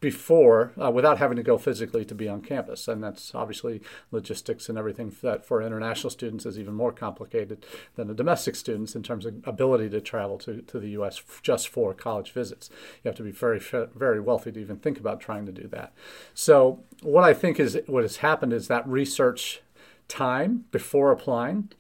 before 0.01 0.73
uh, 0.79 0.91
without 0.91 1.17
having 1.17 1.37
to 1.37 1.43
go 1.43 1.57
physically 1.57 2.05
to 2.05 2.15
be 2.15 2.29
on 2.29 2.43
campus. 2.43 2.87
And 2.89 3.03
that's 3.03 3.35
obviously 3.35 3.81
logistics 4.11 4.69
and 4.69 4.77
everything 4.77 5.11
that 5.23 5.47
for 5.47 5.63
international 5.63 6.11
students 6.11 6.45
is 6.45 6.59
even 6.59 6.75
more 6.75 6.93
complicated 6.93 7.65
than 7.97 8.09
the 8.09 8.15
domestic 8.15 8.55
students 8.55 8.95
in 8.95 9.03
terms 9.03 9.25
of 9.25 9.35
ability 9.45 9.89
to 9.89 10.03
travel 10.03 10.37
to, 10.41 10.61
to 10.61 10.79
the 10.79 10.91
U.S. 10.91 11.23
just 11.43 11.69
for 11.69 11.95
college 11.95 12.33
visits. 12.33 12.69
You 13.03 13.09
have 13.09 13.17
to 13.17 13.23
be 13.23 13.31
very, 13.31 13.59
very 13.59 14.21
wealthy 14.21 14.53
to 14.53 14.61
even 14.61 14.77
think 14.77 14.99
about 14.99 15.21
trying 15.21 15.47
to 15.47 15.53
do 15.53 15.67
that. 15.69 15.95
So 16.35 16.81
what 17.01 17.25
I 17.25 17.33
think 17.33 17.59
is 17.59 17.79
what 17.87 18.05
has 18.05 18.19
happened 18.19 18.53
is 18.53 18.69
that 18.69 18.87
research 18.87 19.63
time 20.07 20.67
before 20.71 21.13
applying 21.13 21.71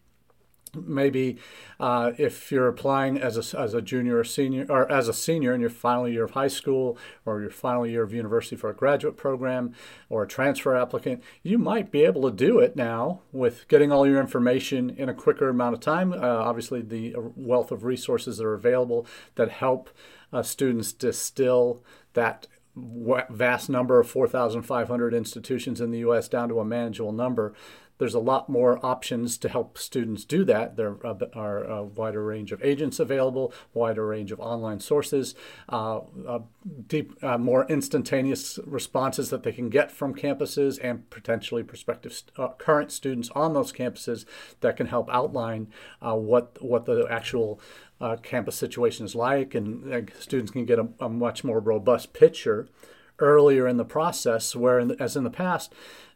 maybe 0.76 1.36
uh, 1.80 2.12
if 2.18 2.50
you're 2.50 2.68
applying 2.68 3.18
as 3.18 3.54
a, 3.54 3.58
as 3.58 3.74
a 3.74 3.82
junior 3.82 4.18
or 4.18 4.24
senior 4.24 4.66
or 4.68 4.90
as 4.90 5.08
a 5.08 5.12
senior 5.12 5.54
in 5.54 5.60
your 5.60 5.70
final 5.70 6.08
year 6.08 6.24
of 6.24 6.32
high 6.32 6.48
school 6.48 6.98
or 7.24 7.40
your 7.40 7.50
final 7.50 7.86
year 7.86 8.02
of 8.02 8.12
university 8.12 8.56
for 8.56 8.70
a 8.70 8.74
graduate 8.74 9.16
program 9.16 9.74
or 10.08 10.22
a 10.22 10.28
transfer 10.28 10.76
applicant 10.76 11.22
you 11.42 11.58
might 11.58 11.90
be 11.90 12.04
able 12.04 12.22
to 12.22 12.36
do 12.36 12.58
it 12.58 12.76
now 12.76 13.20
with 13.32 13.66
getting 13.68 13.90
all 13.90 14.06
your 14.06 14.20
information 14.20 14.90
in 14.90 15.08
a 15.08 15.14
quicker 15.14 15.48
amount 15.48 15.74
of 15.74 15.80
time 15.80 16.12
uh, 16.12 16.16
obviously 16.16 16.80
the 16.80 17.14
wealth 17.36 17.70
of 17.70 17.84
resources 17.84 18.38
that 18.38 18.46
are 18.46 18.54
available 18.54 19.06
that 19.34 19.50
help 19.50 19.90
uh, 20.32 20.42
students 20.42 20.92
distill 20.92 21.82
that 22.14 22.46
vast 22.76 23.70
number 23.70 24.00
of 24.00 24.08
4,500 24.08 25.14
institutions 25.14 25.80
in 25.80 25.90
the 25.90 25.98
U.S. 25.98 26.28
down 26.28 26.48
to 26.48 26.58
a 26.58 26.64
manageable 26.64 27.12
number 27.12 27.54
there's 27.98 28.14
a 28.14 28.20
lot 28.20 28.48
more 28.48 28.84
options 28.84 29.38
to 29.38 29.48
help 29.48 29.78
students 29.78 30.24
do 30.24 30.44
that. 30.44 30.76
There 30.76 30.96
are 31.34 31.64
a 31.64 31.84
wider 31.84 32.24
range 32.24 32.52
of 32.52 32.62
agents 32.64 32.98
available, 32.98 33.52
wider 33.72 34.06
range 34.06 34.32
of 34.32 34.40
online 34.40 34.80
sources, 34.80 35.34
uh, 35.68 36.00
uh, 36.26 36.40
deep, 36.86 37.12
uh, 37.22 37.38
more 37.38 37.66
instantaneous 37.66 38.58
responses 38.66 39.30
that 39.30 39.42
they 39.42 39.52
can 39.52 39.68
get 39.68 39.90
from 39.90 40.14
campuses 40.14 40.78
and 40.82 41.08
potentially 41.10 41.62
prospective 41.62 42.12
st- 42.12 42.38
uh, 42.38 42.48
current 42.58 42.90
students 42.90 43.30
on 43.34 43.54
those 43.54 43.72
campuses 43.72 44.24
that 44.60 44.76
can 44.76 44.86
help 44.86 45.08
outline 45.10 45.68
uh, 46.02 46.14
what 46.14 46.60
what 46.60 46.86
the 46.86 47.06
actual 47.10 47.60
uh, 48.00 48.16
campus 48.16 48.56
situation 48.56 49.06
is 49.06 49.14
like, 49.14 49.54
and 49.54 50.10
students 50.18 50.50
can 50.50 50.64
get 50.64 50.78
a, 50.78 50.88
a 51.00 51.08
much 51.08 51.44
more 51.44 51.60
robust 51.60 52.12
picture 52.12 52.68
earlier 53.18 53.68
in 53.68 53.76
the 53.76 53.84
process, 53.84 54.56
where, 54.56 54.78
in 54.78 54.88
the, 54.88 55.02
as 55.02 55.16
in 55.16 55.24
the 55.24 55.30
past, 55.30 55.72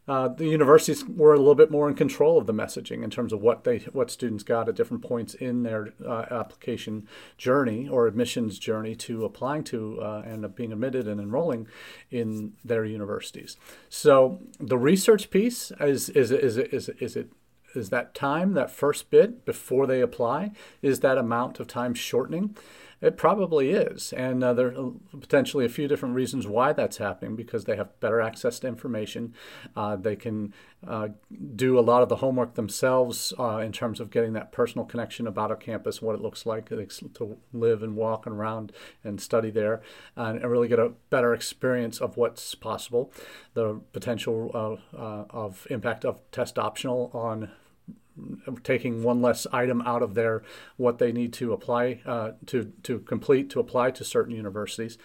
uh, 0.08 0.28
the 0.28 0.46
universities 0.46 1.04
were 1.04 1.34
a 1.34 1.38
little 1.38 1.54
bit 1.54 1.70
more 1.70 1.88
in 1.88 1.94
control 1.94 2.38
of 2.38 2.46
the 2.46 2.54
messaging 2.54 3.04
in 3.04 3.10
terms 3.10 3.32
of 3.32 3.42
what 3.42 3.64
they 3.64 3.78
what 3.92 4.10
students 4.10 4.42
got 4.42 4.68
at 4.68 4.74
different 4.74 5.02
points 5.02 5.34
in 5.34 5.62
their 5.62 5.92
uh, 6.06 6.24
application 6.30 7.06
journey 7.36 7.86
or 7.86 8.06
admissions 8.06 8.58
journey 8.58 8.94
to 8.94 9.24
applying 9.24 9.62
to 9.62 10.00
uh, 10.00 10.22
and 10.24 10.54
being 10.54 10.72
admitted 10.72 11.06
and 11.06 11.20
enrolling 11.20 11.68
in 12.10 12.54
their 12.64 12.84
universities. 12.84 13.56
So 13.90 14.40
the 14.58 14.78
research 14.78 15.30
piece 15.30 15.72
is 15.78 16.08
is 16.10 16.30
is 16.30 16.56
is, 16.56 16.88
is, 16.88 16.88
is 17.00 17.16
it 17.16 17.30
is 17.74 17.90
that 17.90 18.14
time 18.14 18.54
that 18.54 18.70
first 18.70 19.10
bit 19.10 19.44
before 19.44 19.86
they 19.86 20.00
apply 20.00 20.52
is 20.80 21.00
that 21.00 21.18
amount 21.18 21.60
of 21.60 21.66
time 21.66 21.92
shortening 21.92 22.56
it 23.00 23.16
probably 23.16 23.70
is. 23.70 24.12
And 24.12 24.42
uh, 24.42 24.52
there 24.52 24.68
are 24.68 24.92
potentially 25.18 25.64
a 25.64 25.68
few 25.68 25.86
different 25.86 26.14
reasons 26.14 26.46
why 26.46 26.72
that's 26.72 26.96
happening 26.96 27.36
because 27.36 27.64
they 27.64 27.76
have 27.76 27.98
better 28.00 28.20
access 28.20 28.58
to 28.60 28.66
information. 28.68 29.34
Uh, 29.76 29.96
they 29.96 30.16
can 30.16 30.52
uh, 30.86 31.08
do 31.54 31.78
a 31.78 31.80
lot 31.80 32.02
of 32.02 32.08
the 32.08 32.16
homework 32.16 32.54
themselves 32.54 33.32
uh, 33.38 33.58
in 33.58 33.72
terms 33.72 34.00
of 34.00 34.10
getting 34.10 34.32
that 34.32 34.52
personal 34.52 34.84
connection 34.84 35.26
about 35.26 35.50
a 35.50 35.56
campus, 35.56 36.02
what 36.02 36.14
it 36.14 36.20
looks 36.20 36.44
like 36.44 36.68
to 36.68 37.36
live 37.52 37.82
and 37.82 37.96
walk 37.96 38.26
and 38.26 38.34
around 38.34 38.72
and 39.04 39.20
study 39.20 39.50
there, 39.50 39.80
and 40.16 40.42
really 40.42 40.68
get 40.68 40.78
a 40.78 40.92
better 41.10 41.34
experience 41.34 41.98
of 41.98 42.16
what's 42.16 42.54
possible. 42.54 43.12
The 43.54 43.80
potential 43.92 44.50
uh, 44.54 44.96
uh, 44.96 45.24
of 45.30 45.66
impact 45.70 46.04
of 46.04 46.18
test 46.32 46.58
optional 46.58 47.10
on 47.14 47.50
taking 48.62 49.02
one 49.02 49.22
less 49.22 49.46
item 49.52 49.82
out 49.82 50.02
of 50.02 50.14
their 50.14 50.42
what 50.76 50.98
they 50.98 51.12
need 51.12 51.32
to 51.34 51.52
apply 51.52 52.00
uh, 52.06 52.32
to 52.46 52.72
to 52.82 53.00
complete 53.00 53.50
to 53.50 53.60
apply 53.60 53.90
to 53.92 54.04
certain 54.04 54.34
universities. 54.34 54.98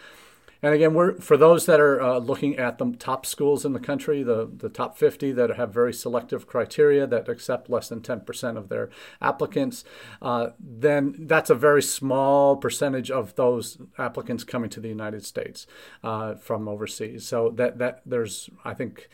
And 0.63 0.74
again, 0.74 0.93
we're 0.93 1.15
for 1.20 1.36
those 1.36 1.65
that 1.65 1.82
are 1.82 2.01
uh, 2.01 2.20
looking 2.20 2.58
at 2.58 2.77
the 2.77 2.96
top 2.98 3.25
schools 3.25 3.65
in 3.65 3.74
the 3.74 3.82
country, 3.82 4.24
the, 4.24 4.50
the 4.50 4.70
top 4.70 4.98
50 4.98 5.34
that 5.34 5.58
have 5.58 5.74
very 5.74 5.93
selective 5.93 6.48
criteria 6.48 7.05
that 7.05 7.27
accept 7.27 7.70
less 7.70 7.89
than 7.89 8.00
10% 8.00 8.58
of 8.58 8.70
their 8.70 8.89
applicants, 9.22 9.84
uh, 10.22 10.51
then 10.58 11.15
that's 11.20 11.50
a 11.50 11.55
very 11.55 11.84
small 11.84 12.55
percentage 12.55 13.12
of 13.12 13.36
those 13.36 13.77
applicants 13.98 14.46
coming 14.46 14.70
to 14.70 14.79
the 14.79 14.88
United 14.88 15.25
States 15.25 15.67
uh, 16.01 16.36
from 16.36 16.70
overseas. 16.70 17.27
So 17.27 17.50
that 17.58 17.77
that 17.79 18.01
there's 18.05 18.50
I 18.63 18.74
think 18.74 19.10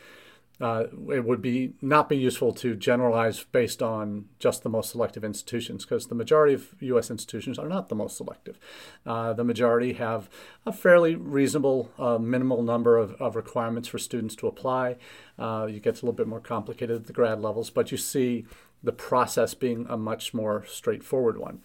uh, 0.60 0.84
it 1.10 1.24
would 1.24 1.40
be 1.40 1.72
not 1.80 2.08
be 2.08 2.16
useful 2.16 2.52
to 2.52 2.76
generalize 2.76 3.44
based 3.44 3.82
on 3.82 4.26
just 4.38 4.62
the 4.62 4.68
most 4.68 4.90
selective 4.90 5.24
institutions 5.24 5.84
because 5.84 6.08
the 6.08 6.14
majority 6.14 6.52
of 6.52 6.74
U.S. 6.80 7.10
institutions 7.10 7.58
are 7.58 7.68
not 7.68 7.88
the 7.88 7.94
most 7.94 8.16
selective. 8.16 8.58
Uh, 9.06 9.32
the 9.32 9.44
majority 9.44 9.94
have 9.94 10.28
a 10.66 10.72
fairly 10.72 11.14
reasonable 11.14 11.90
uh, 11.98 12.18
minimal 12.18 12.62
number 12.62 12.98
of, 12.98 13.14
of, 13.14 13.36
requirements 13.36 13.88
for 13.88 13.98
students 13.98 14.34
to 14.36 14.46
apply. 14.46 14.96
Uh, 15.38 15.66
it 15.70 15.82
gets 15.82 16.02
a 16.02 16.04
little 16.04 16.16
bit 16.16 16.28
more 16.28 16.40
complicated 16.40 16.96
at 16.96 17.06
the 17.06 17.12
grad 17.12 17.40
levels, 17.40 17.70
but 17.70 17.90
you 17.90 17.96
see 17.96 18.44
the 18.82 18.92
process 18.92 19.54
being 19.54 19.86
a 19.88 19.96
much 19.96 20.34
more 20.34 20.64
straightforward 20.66 21.38
one. 21.38 21.60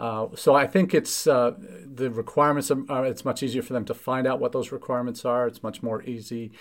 Uh, 0.00 0.28
so 0.34 0.54
I 0.54 0.66
think 0.66 0.94
it's 0.94 1.26
uh, 1.26 1.52
the 1.58 2.10
requirements. 2.10 2.70
Are, 2.70 3.04
it's 3.04 3.24
much 3.24 3.42
easier 3.42 3.62
for 3.62 3.72
them 3.72 3.84
to 3.86 3.94
find 3.94 4.26
out 4.26 4.38
what 4.40 4.52
those 4.52 4.70
requirements 4.70 5.24
are. 5.24 5.46
It's 5.46 5.62
much 5.62 5.82
more 5.82 6.02
easy 6.04 6.52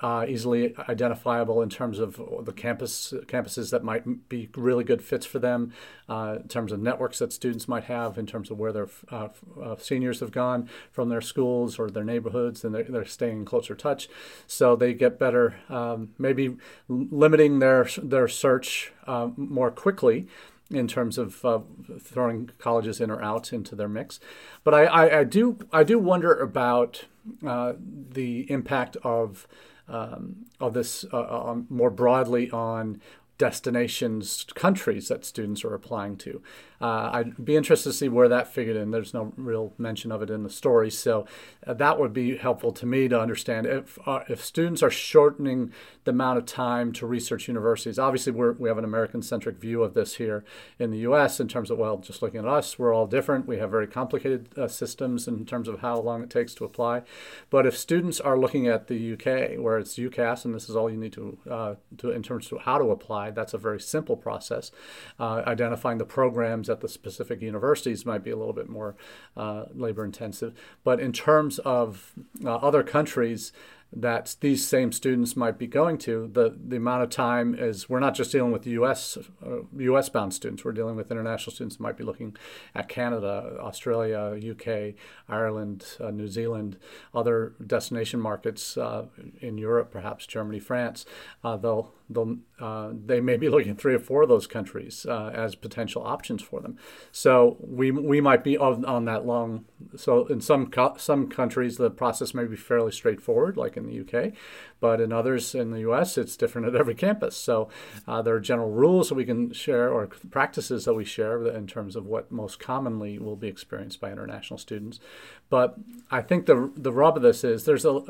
uh, 0.00 0.24
easily 0.28 0.74
identifiable 0.88 1.60
in 1.60 1.68
terms 1.68 1.98
of 1.98 2.20
the 2.44 2.52
campus 2.52 3.12
campuses 3.26 3.70
that 3.70 3.84
might 3.84 4.28
be 4.28 4.48
really 4.56 4.84
good 4.84 5.02
fits 5.02 5.26
for 5.26 5.38
them, 5.38 5.72
uh, 6.08 6.38
in 6.42 6.48
terms 6.48 6.72
of 6.72 6.80
networks 6.80 7.18
that 7.18 7.32
students 7.32 7.68
might 7.68 7.84
have, 7.84 8.16
in 8.16 8.26
terms 8.26 8.50
of 8.50 8.58
where 8.58 8.72
their 8.72 8.88
uh, 9.10 9.28
uh 9.60 9.76
seniors 9.76 10.20
have 10.20 10.32
gone 10.32 10.68
from 10.90 11.08
their 11.08 11.20
schools 11.20 11.78
or 11.78 11.90
their 11.90 12.04
neighborhoods, 12.04 12.64
and 12.64 12.74
they're, 12.74 12.84
they're 12.84 13.04
staying 13.04 13.40
in 13.40 13.44
closer 13.44 13.74
touch, 13.74 14.08
so 14.46 14.74
they 14.74 14.94
get 14.94 15.18
better. 15.18 15.56
Um, 15.68 16.10
maybe 16.18 16.56
limiting 16.88 17.58
their 17.58 17.88
their 18.02 18.28
search 18.28 18.92
uh, 19.06 19.30
more 19.36 19.70
quickly 19.70 20.26
in 20.70 20.86
terms 20.86 21.18
of 21.18 21.44
uh, 21.44 21.58
throwing 21.98 22.50
colleges 22.58 23.00
in 23.00 23.10
or 23.10 23.20
out 23.22 23.52
into 23.52 23.74
their 23.74 23.88
mix. 23.88 24.20
But 24.62 24.74
I, 24.74 24.84
I, 24.84 25.18
I 25.20 25.24
do 25.24 25.58
I 25.72 25.82
do 25.82 25.98
wonder 25.98 26.32
about 26.32 27.04
uh, 27.46 27.74
the 27.78 28.50
impact 28.50 28.96
of 29.02 29.46
um, 29.90 30.46
of 30.60 30.74
this 30.74 31.04
uh, 31.12 31.18
uh, 31.18 31.56
more 31.68 31.90
broadly 31.90 32.50
on 32.50 33.00
destinations, 33.40 34.44
countries 34.54 35.08
that 35.08 35.24
students 35.24 35.64
are 35.64 35.74
applying 35.74 36.14
to. 36.14 36.42
Uh, 36.78 37.10
I'd 37.12 37.44
be 37.44 37.56
interested 37.56 37.90
to 37.90 37.94
see 37.94 38.08
where 38.08 38.28
that 38.28 38.52
figured 38.52 38.76
in. 38.76 38.90
There's 38.90 39.14
no 39.14 39.32
real 39.36 39.72
mention 39.76 40.12
of 40.12 40.22
it 40.22 40.30
in 40.30 40.44
the 40.44 40.50
story, 40.50 40.90
so 40.90 41.26
uh, 41.66 41.74
that 41.74 41.98
would 41.98 42.12
be 42.12 42.36
helpful 42.36 42.72
to 42.72 42.86
me 42.86 43.06
to 43.08 43.20
understand 43.20 43.66
if 43.66 43.98
uh, 44.06 44.20
if 44.28 44.42
students 44.42 44.82
are 44.82 44.90
shortening 44.90 45.72
the 46.04 46.10
amount 46.10 46.38
of 46.38 46.46
time 46.46 46.92
to 46.94 47.06
research 47.06 47.48
universities. 47.48 47.98
Obviously, 47.98 48.32
we 48.32 48.50
we 48.52 48.68
have 48.68 48.78
an 48.78 48.84
American-centric 48.84 49.58
view 49.58 49.82
of 49.82 49.92
this 49.92 50.16
here 50.16 50.42
in 50.78 50.90
the 50.90 50.98
U.S. 50.98 51.38
in 51.38 51.48
terms 51.48 51.70
of 51.70 51.76
well, 51.76 51.98
just 51.98 52.22
looking 52.22 52.40
at 52.40 52.46
us, 52.46 52.78
we're 52.78 52.94
all 52.94 53.06
different. 53.06 53.46
We 53.46 53.58
have 53.58 53.70
very 53.70 53.86
complicated 53.86 54.48
uh, 54.58 54.68
systems 54.68 55.28
in 55.28 55.44
terms 55.44 55.68
of 55.68 55.80
how 55.80 56.00
long 56.00 56.22
it 56.22 56.30
takes 56.30 56.54
to 56.54 56.64
apply. 56.64 57.02
But 57.50 57.66
if 57.66 57.76
students 57.76 58.20
are 58.20 58.38
looking 58.38 58.68
at 58.68 58.86
the 58.86 58.96
U.K., 58.96 59.58
where 59.58 59.78
it's 59.78 59.96
UCAS, 59.96 60.46
and 60.46 60.54
this 60.54 60.70
is 60.70 60.76
all 60.76 60.90
you 60.90 60.96
need 60.96 61.12
to 61.12 61.38
uh, 61.50 61.74
to 61.98 62.10
in 62.10 62.22
terms 62.22 62.50
of 62.52 62.60
how 62.60 62.78
to 62.78 62.90
apply, 62.90 63.29
that's 63.34 63.54
a 63.54 63.58
very 63.58 63.80
simple 63.80 64.16
process. 64.16 64.70
Uh, 65.18 65.42
identifying 65.46 65.98
the 65.98 66.04
programs 66.04 66.68
at 66.68 66.80
the 66.80 66.88
specific 66.88 67.42
universities 67.42 68.04
might 68.06 68.24
be 68.24 68.30
a 68.30 68.36
little 68.36 68.52
bit 68.52 68.68
more 68.68 68.96
uh, 69.36 69.64
labor 69.74 70.04
intensive. 70.04 70.54
But 70.84 71.00
in 71.00 71.12
terms 71.12 71.58
of 71.60 72.12
uh, 72.44 72.56
other 72.56 72.82
countries, 72.82 73.52
that 73.92 74.36
these 74.40 74.66
same 74.66 74.92
students 74.92 75.36
might 75.36 75.58
be 75.58 75.66
going 75.66 75.98
to, 75.98 76.30
the, 76.32 76.56
the 76.64 76.76
amount 76.76 77.02
of 77.02 77.10
time 77.10 77.54
is 77.54 77.88
we're 77.88 77.98
not 77.98 78.14
just 78.14 78.30
dealing 78.30 78.52
with 78.52 78.66
US 78.66 79.18
uh, 79.44 79.62
US 79.78 80.08
bound 80.08 80.32
students, 80.32 80.64
we're 80.64 80.72
dealing 80.72 80.96
with 80.96 81.10
international 81.10 81.52
students 81.52 81.80
might 81.80 81.96
be 81.96 82.04
looking 82.04 82.36
at 82.74 82.88
Canada, 82.88 83.56
Australia, 83.60 84.38
UK, 84.52 84.94
Ireland, 85.28 85.84
uh, 85.98 86.10
New 86.10 86.28
Zealand, 86.28 86.76
other 87.14 87.54
destination 87.66 88.20
markets 88.20 88.76
uh, 88.76 89.06
in 89.40 89.58
Europe, 89.58 89.90
perhaps 89.90 90.26
Germany, 90.26 90.60
France. 90.60 91.04
Uh, 91.42 91.56
they'll 91.56 91.92
they'll 92.08 92.36
uh, 92.60 92.90
they 92.92 93.20
may 93.20 93.36
be 93.36 93.48
looking 93.48 93.72
at 93.72 93.78
three 93.78 93.94
or 93.94 93.98
four 93.98 94.22
of 94.22 94.28
those 94.28 94.46
countries 94.46 95.06
uh, 95.08 95.30
as 95.34 95.54
potential 95.54 96.02
options 96.04 96.42
for 96.42 96.60
them. 96.60 96.76
So 97.10 97.56
we 97.60 97.90
we 97.90 98.20
might 98.20 98.44
be 98.44 98.56
on, 98.56 98.84
on 98.84 99.04
that 99.06 99.26
long. 99.26 99.64
So 99.96 100.26
in 100.26 100.40
some 100.40 100.70
co- 100.70 100.96
some 100.96 101.28
countries 101.28 101.76
the 101.76 101.90
process 101.90 102.34
may 102.34 102.44
be 102.44 102.56
fairly 102.56 102.92
straightforward, 102.92 103.56
like 103.56 103.76
in 103.80 103.86
the 103.86 104.00
UK, 104.00 104.32
but 104.80 105.00
in 105.00 105.12
others 105.12 105.54
in 105.54 105.70
the 105.70 105.80
US 105.80 106.16
it's 106.16 106.36
different 106.36 106.66
at 106.66 106.76
every 106.76 106.94
campus. 106.94 107.36
So 107.36 107.68
uh, 108.06 108.22
there 108.22 108.34
are 108.34 108.40
general 108.40 108.70
rules 108.70 109.08
that 109.08 109.14
we 109.14 109.24
can 109.24 109.52
share 109.52 109.90
or 109.90 110.06
practices 110.30 110.84
that 110.84 110.94
we 110.94 111.04
share 111.04 111.46
in 111.48 111.66
terms 111.66 111.96
of 111.96 112.06
what 112.06 112.30
most 112.30 112.60
commonly 112.60 113.18
will 113.18 113.36
be 113.36 113.48
experienced 113.48 114.00
by 114.00 114.12
international 114.12 114.58
students. 114.58 115.00
But 115.48 115.76
I 116.10 116.22
think 116.22 116.46
the 116.46 116.72
the 116.76 116.92
rub 116.92 117.16
of 117.16 117.22
this 117.22 117.42
is 117.44 117.64
there's 117.64 117.84
a 117.84 118.00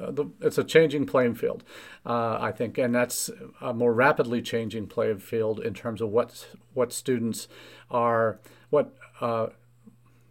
it's 0.40 0.58
a 0.58 0.64
changing 0.64 1.06
playing 1.06 1.34
field. 1.36 1.64
Uh, 2.04 2.38
I 2.40 2.52
think, 2.52 2.78
and 2.78 2.94
that's 2.94 3.30
a 3.60 3.72
more 3.72 3.92
rapidly 3.92 4.42
changing 4.42 4.86
playing 4.86 5.18
field 5.18 5.60
in 5.60 5.74
terms 5.74 6.00
of 6.00 6.10
what 6.10 6.46
what 6.74 6.92
students 6.92 7.48
are 7.90 8.40
what 8.70 8.94
uh, 9.20 9.48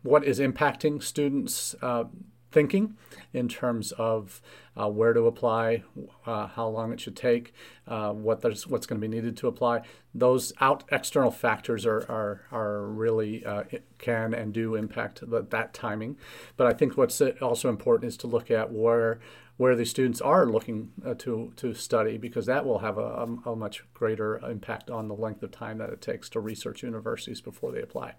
what 0.04 0.24
is 0.24 0.40
impacting 0.40 1.04
students' 1.04 1.76
uh, 1.82 2.06
thinking 2.52 2.98
in 3.34 3.48
terms 3.48 3.92
of 3.94 4.42
uh, 4.80 4.88
where 4.88 5.14
to 5.14 5.28
apply, 5.28 5.84
uh, 6.26 6.48
how 6.48 6.68
long 6.68 6.92
it 6.92 7.00
should 7.00 7.16
take, 7.16 7.54
uh, 7.88 8.12
what 8.12 8.42
there's, 8.42 8.66
what's 8.66 8.86
going 8.86 9.00
to 9.00 9.08
be 9.08 9.14
needed 9.14 9.36
to 9.38 9.48
apply. 9.48 9.82
Those 10.14 10.54
out 10.60 10.84
external 10.92 11.32
factors 11.32 11.86
are 11.86 12.00
are, 12.10 12.42
are 12.52 12.86
really 12.86 13.46
uh, 13.46 13.64
can 13.98 14.34
and 14.34 14.54
do 14.54 14.76
impact 14.76 15.30
the, 15.30 15.44
that 15.50 15.74
timing. 15.74 16.18
But 16.58 16.68
I 16.68 16.74
think 16.74 16.98
what's 16.98 17.22
also 17.42 17.70
important 17.70 18.10
is 18.10 18.18
to 18.18 18.28
look 18.28 18.50
at 18.50 18.72
where 18.72 19.20
where 19.60 19.76
the 19.76 19.86
students 19.86 20.22
are 20.22 20.46
looking 20.46 20.90
uh, 21.06 21.14
to 21.16 21.52
to 21.58 21.74
study 21.74 22.18
because 22.18 22.46
that 22.46 22.66
will 22.66 22.80
have 22.80 22.98
a, 22.98 23.28
a, 23.46 23.56
much 23.58 23.84
greater 23.94 24.38
impact 24.38 24.90
on 24.90 25.10
the 25.10 25.14
length 25.14 25.44
of 25.44 25.52
time 25.52 25.80
that 25.80 25.90
it 25.90 26.00
takes 26.00 26.30
to 26.30 26.40
research 26.40 26.82
universities 26.82 27.42
before 27.42 27.74
they 27.74 27.82
apply. 27.82 28.14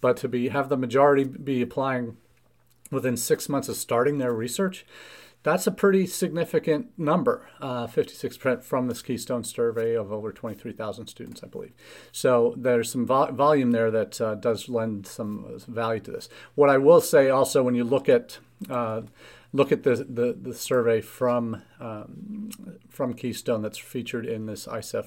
But 0.00 0.16
to 0.18 0.28
be 0.28 0.48
have 0.48 0.68
the 0.68 0.76
majority 0.76 1.22
be 1.22 1.62
applying 1.62 2.16
within 2.90 3.16
six 3.16 3.48
months 3.48 3.68
of 3.68 3.76
starting 3.76 4.18
their 4.18 4.32
research, 4.32 4.84
that's 5.42 5.66
a 5.66 5.70
pretty 5.70 6.06
significant 6.06 6.90
number, 6.98 7.48
uh, 7.62 7.86
56% 7.86 8.62
from 8.62 8.88
this 8.88 9.00
Keystone 9.00 9.42
survey 9.42 9.94
of 9.94 10.12
over 10.12 10.32
23,000 10.32 11.06
students, 11.06 11.42
I 11.42 11.46
believe. 11.46 11.72
So 12.12 12.54
there's 12.58 12.92
some 12.92 13.06
vo- 13.06 13.32
volume 13.32 13.70
there 13.70 13.90
that 13.90 14.20
uh, 14.20 14.34
does 14.34 14.68
lend 14.68 15.06
some 15.06 15.58
value 15.66 16.00
to 16.00 16.10
this. 16.10 16.28
What 16.56 16.68
I 16.68 16.76
will 16.76 17.00
say 17.00 17.30
also, 17.30 17.62
when 17.62 17.74
you 17.74 17.84
look 17.84 18.08
at 18.08 18.38
uh, 18.68 19.02
look 19.52 19.72
at 19.72 19.82
the, 19.82 19.96
the, 20.08 20.36
the 20.40 20.54
survey 20.54 21.00
from 21.00 21.62
um, 21.80 22.50
from 22.88 23.14
Keystone 23.14 23.62
that's 23.62 23.78
featured 23.78 24.26
in 24.26 24.46
this 24.46 24.66
ICEF 24.66 25.06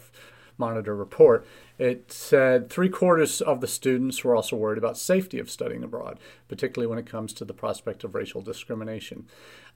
Monitor 0.57 0.95
report, 0.95 1.45
it 1.77 2.11
said 2.11 2.69
three 2.69 2.89
quarters 2.89 3.41
of 3.41 3.61
the 3.61 3.67
students 3.67 4.23
were 4.23 4.35
also 4.35 4.55
worried 4.55 4.77
about 4.77 4.97
safety 4.97 5.39
of 5.39 5.49
studying 5.49 5.83
abroad, 5.83 6.19
particularly 6.47 6.87
when 6.87 6.99
it 6.99 7.05
comes 7.05 7.33
to 7.33 7.45
the 7.45 7.53
prospect 7.53 8.03
of 8.03 8.15
racial 8.15 8.41
discrimination. 8.41 9.27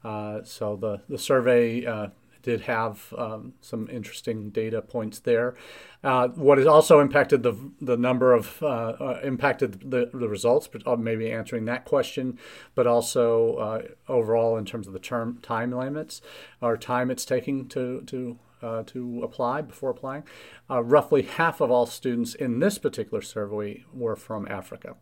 Uh, 0.04 0.44
so 0.44 0.76
the, 0.76 1.02
the 1.10 1.18
survey 1.18 1.86
uh, 1.86 2.08
did 2.48 2.62
have 2.62 3.14
um, 3.18 3.52
some 3.60 3.90
interesting 3.92 4.50
data 4.52 4.82
points 4.82 5.20
there. 5.20 5.54
Uh, 6.02 6.30
what 6.30 6.58
has 6.58 6.66
also 6.66 7.02
impacted 7.02 7.44
the 7.44 7.54
the 7.82 7.98
number 7.98 8.34
of 8.34 8.64
uh, 8.64 8.68
uh, 8.68 9.20
impacted 9.22 9.92
the, 9.92 10.10
the 10.14 10.30
results, 10.30 10.66
but 10.66 10.86
uh, 10.88 10.96
maybe 10.96 11.30
answering 11.30 11.66
that 11.66 11.84
question, 11.84 12.40
but 12.74 12.88
also 12.88 13.56
uh, 13.56 13.82
overall 14.08 14.56
in 14.56 14.64
terms 14.64 14.88
of 14.88 14.94
the 14.94 15.00
term 15.00 15.40
time 15.42 15.72
limits 15.72 16.22
or 16.62 16.78
time 16.78 17.12
it's 17.12 17.26
taking 17.26 17.68
to 17.68 18.02
to 18.04 18.40
uh, 18.62 18.84
to 18.84 19.22
apply 19.24 19.62
before 19.62 19.90
applying. 19.90 20.24
Uh, 20.70 20.84
roughly 20.84 21.22
half 21.24 21.62
of 21.62 21.72
all 21.72 21.86
students 21.86 22.36
in 22.36 22.60
this 22.60 22.78
particular 22.78 23.22
survey 23.22 23.84
were 23.94 24.16
from 24.16 24.48
Africa, 24.48 24.96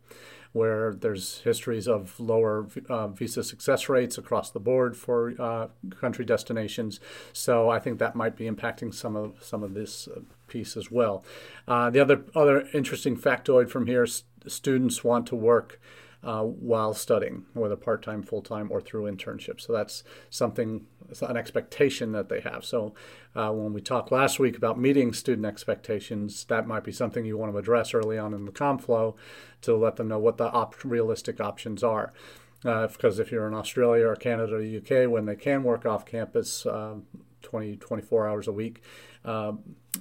where 0.52 0.94
there's 0.94 1.40
histories 1.40 1.86
of 1.86 2.18
lower 2.18 2.66
uh, 2.88 3.08
visa 3.08 3.42
success 3.42 3.88
rates 3.88 4.18
across 4.18 4.50
the 4.50 4.60
board 4.60 4.96
for 4.96 5.34
uh, 5.40 5.68
country 6.00 6.24
destinations. 6.24 7.00
So 7.32 7.68
I 7.70 7.78
think 7.78 7.98
that 7.98 8.16
might 8.16 8.36
be 8.36 8.44
impacting 8.44 8.94
some 8.94 9.16
of 9.16 9.34
some 9.40 9.62
of 9.62 9.74
this 9.74 10.08
uh, 10.08 10.20
piece 10.48 10.76
as 10.76 10.90
well. 10.90 11.24
Uh, 11.66 11.90
the 11.90 12.00
other 12.00 12.24
other 12.34 12.68
interesting 12.72 13.16
factoid 13.16 13.68
from 13.68 13.86
here: 13.86 14.06
st- 14.06 14.24
students 14.46 15.02
want 15.02 15.26
to 15.26 15.36
work 15.36 15.80
uh, 16.26 16.42
while 16.42 16.92
studying, 16.92 17.46
whether 17.54 17.76
part 17.76 18.02
time, 18.02 18.20
full 18.20 18.42
time, 18.42 18.68
or 18.72 18.80
through 18.80 19.04
internship. 19.04 19.60
So 19.60 19.72
that's 19.72 20.02
something, 20.28 20.84
an 21.22 21.36
expectation 21.36 22.10
that 22.12 22.28
they 22.28 22.40
have. 22.40 22.64
So 22.64 22.94
uh, 23.36 23.52
when 23.52 23.72
we 23.72 23.80
talked 23.80 24.10
last 24.10 24.40
week 24.40 24.56
about 24.56 24.76
meeting 24.76 25.12
student 25.12 25.46
expectations, 25.46 26.44
that 26.46 26.66
might 26.66 26.82
be 26.82 26.90
something 26.90 27.24
you 27.24 27.38
want 27.38 27.52
to 27.52 27.58
address 27.58 27.94
early 27.94 28.18
on 28.18 28.34
in 28.34 28.44
the 28.44 28.50
com 28.50 28.76
flow 28.76 29.14
to 29.62 29.76
let 29.76 29.94
them 29.96 30.08
know 30.08 30.18
what 30.18 30.36
the 30.36 30.50
op- 30.50 30.84
realistic 30.84 31.40
options 31.40 31.84
are. 31.84 32.12
Uh, 32.64 32.88
because 32.88 33.20
if 33.20 33.30
you're 33.30 33.46
in 33.46 33.54
Australia 33.54 34.08
or 34.08 34.16
Canada 34.16 34.56
or 34.56 34.60
UK, 34.60 35.08
when 35.08 35.26
they 35.26 35.36
can 35.36 35.62
work 35.62 35.86
off 35.86 36.04
campus 36.04 36.66
uh, 36.66 36.94
20, 37.42 37.76
24 37.76 38.28
hours 38.28 38.48
a 38.48 38.52
week, 38.52 38.82
uh, 39.24 39.52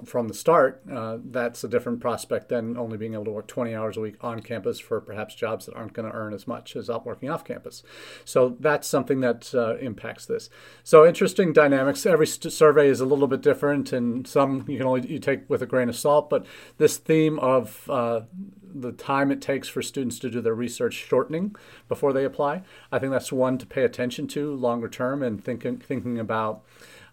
from 0.04 0.28
the 0.28 0.34
start, 0.34 0.82
uh, 0.92 1.18
that's 1.24 1.64
a 1.64 1.68
different 1.68 2.00
prospect 2.00 2.50
than 2.50 2.78
only 2.78 2.98
being 2.98 3.14
able 3.14 3.26
to 3.26 3.32
work 3.32 3.48
20 3.48 3.74
hours 3.74 3.98
a 3.98 4.02
week 4.02 4.16
on 4.22 4.42
campus 4.42 4.80
for 4.80 5.00
perhaps 5.00 5.36
jobs 5.36 5.66
that 5.66 5.76
aren't 5.76 5.94
going 5.94 6.10
to 6.10 6.16
earn 6.16 6.34
as 6.34 6.48
much 6.48 6.76
as 6.76 6.90
working 7.04 7.30
off 7.30 7.44
campus. 7.44 7.84
So 8.24 8.58
that's 8.60 8.88
something 8.88 9.22
that 9.22 9.54
uh, 9.54 9.78
impacts 9.78 10.26
this. 10.26 10.50
So 10.84 11.06
interesting 11.06 11.54
dynamics. 11.54 12.06
Every 12.06 12.28
st- 12.28 12.52
survey 12.52 12.88
is 12.88 13.00
a 13.00 13.06
little 13.06 13.28
bit 13.28 13.42
different, 13.42 13.94
and 13.94 14.28
some 14.28 14.66
you 14.68 14.78
can 14.78 14.88
only 14.88 15.08
you 15.08 15.20
take 15.20 15.50
with 15.50 15.62
a 15.62 15.66
grain 15.66 15.90
of 15.90 15.96
salt. 15.96 16.30
But 16.30 16.46
this 16.78 16.98
theme 16.98 17.40
of 17.40 17.90
uh, 17.90 18.22
the 18.64 18.92
time 18.92 19.32
it 19.32 19.42
takes 19.42 19.68
for 19.68 19.82
students 19.82 20.20
to 20.20 20.30
do 20.30 20.42
their 20.42 20.56
research 20.56 20.94
shortening 20.94 21.56
before 21.88 22.14
they 22.14 22.26
apply, 22.26 22.64
I 22.92 23.00
think 23.00 23.12
that's 23.12 23.32
one 23.32 23.58
to 23.60 23.66
pay 23.66 23.84
attention 23.84 24.28
to 24.30 24.54
longer 24.56 24.90
term 24.90 25.24
and 25.24 25.44
thinking 25.44 25.78
thinking 25.78 26.20
about 26.20 26.64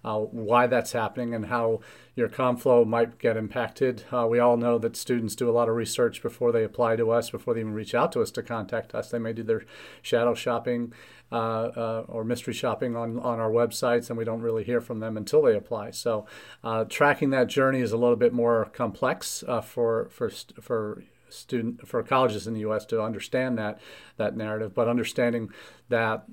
uh, 0.05 0.19
why 0.19 0.67
that's 0.67 0.93
happening 0.93 1.35
and 1.35 1.47
how 1.47 1.81
your 2.15 2.29
ComFlow 2.29 2.87
might 2.87 3.19
get 3.19 3.37
impacted. 3.37 4.05
Uh, 4.13 4.27
we 4.29 4.39
all 4.39 4.57
know 4.57 4.79
that 4.79 4.97
students 4.97 5.35
do 5.35 5.49
a 5.49 5.53
lot 5.53 5.69
of 5.69 5.75
research 5.75 6.23
before 6.23 6.53
they 6.53 6.65
apply 6.65 6.97
to 6.97 7.11
us, 7.11 7.31
before 7.31 7.55
they 7.55 7.61
even 7.61 7.73
reach 7.73 7.95
out 7.95 8.13
to 8.13 8.21
us 8.21 8.31
to 8.33 8.43
contact 8.43 8.95
us. 8.95 9.11
They 9.11 9.19
may 9.19 9.33
do 9.33 9.43
their 9.43 9.65
shadow 10.03 10.35
shopping 10.35 10.93
uh, 11.31 11.35
uh 11.35 12.05
or 12.09 12.25
mystery 12.25 12.53
shopping 12.53 12.95
on, 12.95 13.19
on 13.19 13.41
our 13.41 13.51
websites, 13.51 14.11
and 14.11 14.19
we 14.19 14.25
don't 14.25 14.43
really 14.43 14.65
hear 14.65 14.83
from 14.83 15.01
them 15.01 15.17
until 15.17 15.41
they 15.41 15.57
apply. 15.57 15.93
So, 15.93 16.27
uh, 16.63 16.85
tracking 16.85 17.31
that 17.31 17.47
journey 17.47 17.81
is 17.81 17.93
a 17.93 17.97
little 17.97 18.17
bit 18.17 18.35
more 18.35 18.67
complex 18.67 19.43
uh, 19.49 19.63
for 19.63 20.09
for 20.11 20.29
for 20.61 21.05
student 21.33 21.87
for 21.87 22.03
colleges 22.03 22.47
in 22.47 22.55
the 22.55 22.61
U.S. 22.61 22.85
to 22.87 23.03
understand 23.03 23.59
that 23.59 23.81
that 24.17 24.37
narrative, 24.37 24.75
but 24.75 24.89
understanding 24.89 25.51
that 25.89 26.25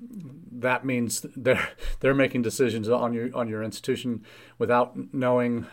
that 0.52 0.84
means 0.84 1.26
they're 1.36 1.70
they're 2.00 2.14
making 2.14 2.42
decisions 2.42 2.88
on 2.88 3.12
your 3.12 3.34
on 3.34 3.48
your 3.48 3.62
institution 3.62 4.24
without 4.58 4.96
knowing, 5.12 5.66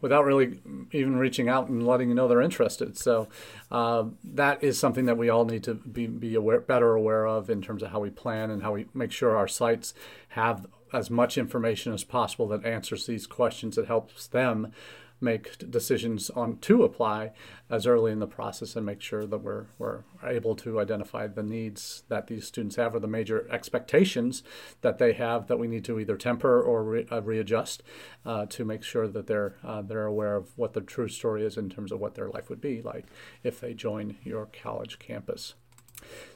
without 0.00 0.24
really 0.24 0.60
even 0.92 1.16
reaching 1.16 1.48
out 1.48 1.68
and 1.68 1.86
letting 1.86 2.08
you 2.08 2.14
know 2.14 2.28
they're 2.28 2.40
interested. 2.40 2.98
So 2.98 3.28
uh, 3.70 4.04
that 4.24 4.62
is 4.62 4.78
something 4.78 5.06
that 5.06 5.16
we 5.16 5.28
all 5.28 5.44
need 5.44 5.64
to 5.64 5.74
be 5.74 6.06
be 6.06 6.34
aware, 6.34 6.60
better 6.60 6.94
aware 6.94 7.26
of 7.26 7.50
in 7.50 7.62
terms 7.62 7.82
of 7.82 7.90
how 7.90 8.00
we 8.00 8.10
plan 8.10 8.50
and 8.50 8.62
how 8.62 8.72
we 8.72 8.86
make 8.94 9.12
sure 9.12 9.36
our 9.36 9.48
sites 9.48 9.94
have 10.28 10.66
as 10.92 11.10
much 11.10 11.36
information 11.36 11.92
as 11.92 12.04
possible 12.04 12.46
that 12.48 12.64
answers 12.64 13.06
these 13.06 13.26
questions 13.26 13.74
that 13.74 13.86
helps 13.86 14.28
them 14.28 14.72
make 15.20 15.70
decisions 15.70 16.30
on 16.30 16.58
to 16.58 16.82
apply 16.82 17.32
as 17.70 17.86
early 17.86 18.12
in 18.12 18.18
the 18.18 18.26
process 18.26 18.76
and 18.76 18.84
make 18.84 19.00
sure 19.00 19.26
that 19.26 19.38
we're, 19.38 19.66
we're 19.78 20.02
able 20.22 20.54
to 20.54 20.78
identify 20.80 21.26
the 21.26 21.42
needs 21.42 22.02
that 22.08 22.26
these 22.26 22.46
students 22.46 22.76
have 22.76 22.94
or 22.94 23.00
the 23.00 23.06
major 23.06 23.48
expectations 23.50 24.42
that 24.82 24.98
they 24.98 25.12
have 25.12 25.46
that 25.46 25.58
we 25.58 25.66
need 25.66 25.84
to 25.84 25.98
either 25.98 26.16
temper 26.16 26.60
or 26.60 26.84
re, 26.84 27.06
uh, 27.10 27.22
readjust 27.22 27.82
uh, 28.26 28.44
to 28.46 28.64
make 28.64 28.82
sure 28.82 29.08
that 29.08 29.26
they're 29.26 29.54
uh, 29.64 29.82
they're 29.82 30.06
aware 30.06 30.36
of 30.36 30.56
what 30.56 30.72
the 30.72 30.80
true 30.80 31.08
story 31.08 31.44
is 31.44 31.56
in 31.56 31.70
terms 31.70 31.90
of 31.90 32.00
what 32.00 32.14
their 32.14 32.28
life 32.28 32.50
would 32.50 32.60
be 32.60 32.82
like 32.82 33.06
if 33.42 33.60
they 33.60 33.72
join 33.72 34.16
your 34.22 34.46
college 34.46 34.98
campus. 34.98 35.54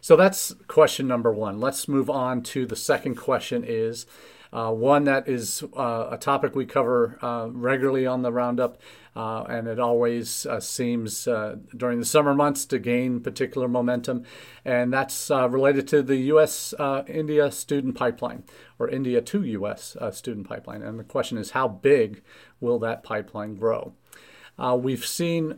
So 0.01 0.17
that's 0.17 0.55
question 0.67 1.07
number 1.07 1.33
one. 1.33 1.61
Let's 1.61 1.88
move 1.88 2.09
on 2.09 2.43
to 2.45 2.64
the 2.64 2.77
second 2.77 3.17
question 3.17 3.64
is 3.67 4.07
uh, 4.52 4.72
one 4.72 5.04
that 5.04 5.28
is 5.28 5.62
uh, 5.76 6.08
a 6.11 6.18
topic 6.18 6.54
we 6.54 6.66
cover 6.66 7.18
uh, 7.22 7.48
regularly 7.50 8.06
on 8.06 8.22
the 8.22 8.32
Roundup, 8.32 8.80
uh, 9.14 9.42
and 9.42 9.66
it 9.66 9.78
always 9.78 10.46
uh, 10.46 10.61
seems 10.61 11.26
uh, 11.26 11.56
during 11.76 11.98
the 11.98 12.06
summer 12.06 12.34
months 12.34 12.64
to 12.66 12.78
gain 12.78 13.20
particular 13.20 13.68
momentum, 13.68 14.24
and 14.64 14.92
that's 14.92 15.30
related 15.30 15.88
to 15.88 16.02
the 16.02 16.16
U.S. 16.16 16.74
India 17.06 17.50
student 17.50 17.94
pipeline, 17.94 18.44
or 18.78 18.88
India 18.88 19.20
to 19.20 19.42
U.S. 19.42 19.96
student 20.12 20.48
pipeline. 20.48 20.82
And 20.82 20.98
the 20.98 21.04
question 21.04 21.38
is, 21.38 21.50
how 21.50 21.68
big 21.68 22.22
will 22.61 22.78
that 22.80 23.02
pipeline 23.02 23.56
grow? 23.56 23.94
we've 24.76 25.06
seen 25.06 25.54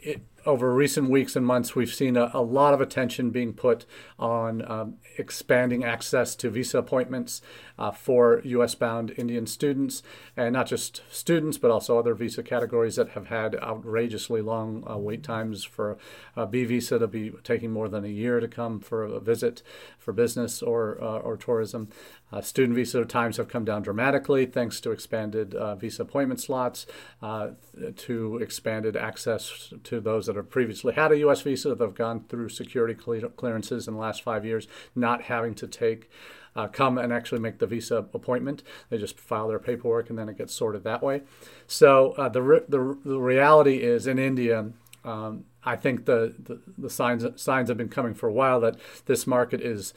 it, 0.00 0.22
over 0.46 0.74
recent 0.74 1.10
weeks 1.10 1.36
and 1.36 1.44
months, 1.44 1.74
we've 1.74 1.92
seen 1.92 2.16
a, 2.16 2.30
a 2.32 2.42
lot 2.42 2.74
of 2.74 2.80
attention 2.80 3.30
being 3.30 3.52
put 3.52 3.84
on 4.18 4.68
um, 4.70 4.94
expanding 5.16 5.84
access 5.84 6.34
to 6.36 6.50
visa 6.50 6.78
appointments 6.78 7.42
uh, 7.78 7.90
for 7.90 8.40
US 8.44 8.74
bound 8.74 9.12
Indian 9.16 9.46
students, 9.46 10.02
and 10.36 10.52
not 10.52 10.66
just 10.66 11.02
students, 11.10 11.58
but 11.58 11.70
also 11.70 11.98
other 11.98 12.14
visa 12.14 12.42
categories 12.42 12.96
that 12.96 13.10
have 13.10 13.26
had 13.26 13.56
outrageously 13.56 14.40
long 14.40 14.84
uh, 14.88 14.96
wait 14.96 15.22
times 15.22 15.64
for 15.64 15.98
a 16.36 16.46
B 16.46 16.64
visa 16.64 16.98
to 16.98 17.06
be 17.06 17.30
taking 17.42 17.70
more 17.70 17.88
than 17.88 18.04
a 18.04 18.08
year 18.08 18.40
to 18.40 18.48
come 18.48 18.80
for 18.80 19.04
a 19.04 19.20
visit 19.20 19.62
for 20.08 20.14
business 20.14 20.62
or, 20.62 20.96
uh, 21.02 21.18
or 21.18 21.36
tourism. 21.36 21.86
Uh, 22.32 22.40
student 22.40 22.74
visa 22.74 23.04
times 23.04 23.36
have 23.36 23.46
come 23.46 23.62
down 23.62 23.82
dramatically 23.82 24.46
thanks 24.46 24.80
to 24.80 24.90
expanded 24.90 25.54
uh, 25.54 25.74
visa 25.74 26.00
appointment 26.00 26.40
slots, 26.40 26.86
uh, 27.20 27.48
to 27.94 28.38
expanded 28.38 28.96
access 28.96 29.74
to 29.84 30.00
those 30.00 30.24
that 30.24 30.34
have 30.34 30.48
previously 30.48 30.94
had 30.94 31.12
a 31.12 31.18
U.S. 31.18 31.42
visa 31.42 31.74
that 31.74 31.84
have 31.84 31.94
gone 31.94 32.24
through 32.30 32.48
security 32.48 32.94
clearances 32.94 33.86
in 33.86 33.92
the 33.92 34.00
last 34.00 34.22
five 34.22 34.46
years, 34.46 34.66
not 34.94 35.24
having 35.24 35.54
to 35.56 35.66
take 35.66 36.08
uh, 36.56 36.68
come 36.68 36.96
and 36.96 37.12
actually 37.12 37.40
make 37.40 37.58
the 37.58 37.66
visa 37.66 37.96
appointment. 37.96 38.62
They 38.88 38.96
just 38.96 39.20
file 39.20 39.48
their 39.48 39.58
paperwork 39.58 40.08
and 40.08 40.18
then 40.18 40.30
it 40.30 40.38
gets 40.38 40.54
sorted 40.54 40.84
that 40.84 41.02
way. 41.02 41.20
So 41.66 42.12
uh, 42.12 42.30
the, 42.30 42.40
re- 42.40 42.64
the 42.66 42.96
the 43.04 43.20
reality 43.20 43.82
is 43.82 44.06
in 44.06 44.18
India. 44.18 44.72
Um, 45.08 45.44
I 45.64 45.76
think 45.76 46.04
the, 46.04 46.34
the, 46.38 46.60
the 46.76 46.90
signs 46.90 47.24
signs 47.40 47.68
have 47.68 47.78
been 47.78 47.88
coming 47.88 48.14
for 48.14 48.28
a 48.28 48.32
while 48.32 48.60
that 48.60 48.76
this 49.06 49.26
market 49.26 49.60
is 49.60 49.94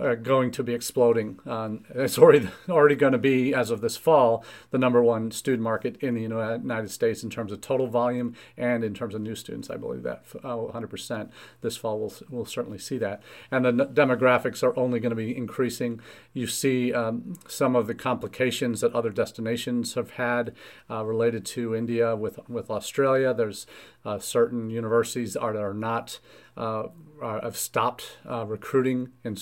are 0.00 0.16
going 0.16 0.50
to 0.50 0.62
be 0.62 0.74
exploding. 0.74 1.38
Um, 1.46 1.84
it's 1.94 2.18
already 2.18 2.48
already 2.68 2.94
going 2.94 3.12
to 3.12 3.18
be, 3.18 3.54
as 3.54 3.70
of 3.70 3.80
this 3.80 3.96
fall, 3.96 4.44
the 4.70 4.78
number 4.78 5.02
one 5.02 5.30
student 5.30 5.62
market 5.62 5.96
in 5.98 6.14
the 6.14 6.22
United 6.22 6.90
States 6.90 7.22
in 7.22 7.30
terms 7.30 7.52
of 7.52 7.60
total 7.60 7.86
volume 7.86 8.34
and 8.56 8.84
in 8.84 8.94
terms 8.94 9.14
of 9.14 9.20
new 9.20 9.34
students. 9.34 9.70
I 9.70 9.76
believe 9.76 10.02
that 10.02 10.24
uh, 10.42 10.56
100% 10.56 11.30
this 11.60 11.76
fall 11.76 11.98
we'll, 11.98 12.14
we'll 12.28 12.44
certainly 12.44 12.78
see 12.78 12.98
that. 12.98 13.22
And 13.50 13.64
the 13.64 13.72
demographics 13.72 14.62
are 14.62 14.76
only 14.78 15.00
going 15.00 15.10
to 15.10 15.16
be 15.16 15.36
increasing. 15.36 16.00
You 16.32 16.46
see 16.46 16.92
um, 16.92 17.38
some 17.46 17.76
of 17.76 17.86
the 17.86 17.94
complications 17.94 18.80
that 18.80 18.94
other 18.94 19.10
destinations 19.10 19.94
have 19.94 20.10
had 20.10 20.54
uh, 20.90 21.04
related 21.04 21.44
to 21.46 21.74
India 21.74 22.16
with 22.16 22.38
with 22.48 22.70
Australia. 22.70 23.34
There's 23.34 23.66
Uh, 24.04 24.18
certain 24.18 24.70
universities 24.70 25.36
are, 25.36 25.56
are 25.56 25.74
not 25.74 26.20
uh, 26.56 26.84
uh, 27.22 27.40
have 27.42 27.56
stopped 27.56 28.18
uh, 28.28 28.44
recruiting 28.44 29.08
in 29.24 29.36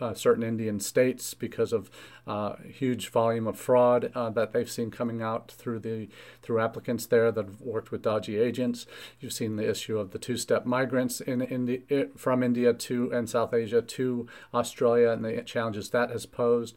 uh, 0.00 0.14
certain 0.14 0.42
Indian 0.42 0.80
states 0.80 1.34
because 1.34 1.72
of 1.72 1.90
uh, 2.26 2.54
huge 2.64 3.08
volume 3.10 3.46
of 3.46 3.58
fraud 3.58 4.10
uh, 4.14 4.30
that 4.30 4.52
they've 4.52 4.70
seen 4.70 4.90
coming 4.90 5.22
out 5.22 5.50
through 5.50 5.78
the 5.78 6.08
through 6.42 6.60
applicants 6.60 7.06
there 7.06 7.30
that 7.30 7.44
have 7.44 7.60
worked 7.60 7.90
with 7.90 8.02
dodgy 8.02 8.38
agents. 8.38 8.86
You've 9.20 9.32
seen 9.32 9.56
the 9.56 9.68
issue 9.68 9.98
of 9.98 10.12
the 10.12 10.18
two-step 10.18 10.64
migrants 10.64 11.20
in, 11.20 11.42
in 11.42 11.66
the, 11.66 12.08
from 12.16 12.42
India 12.42 12.72
to 12.72 13.10
and 13.12 13.28
South 13.28 13.52
Asia 13.52 13.82
to 13.82 14.26
Australia 14.54 15.10
and 15.10 15.24
the 15.24 15.42
challenges 15.42 15.90
that 15.90 16.10
has 16.10 16.26
posed. 16.26 16.76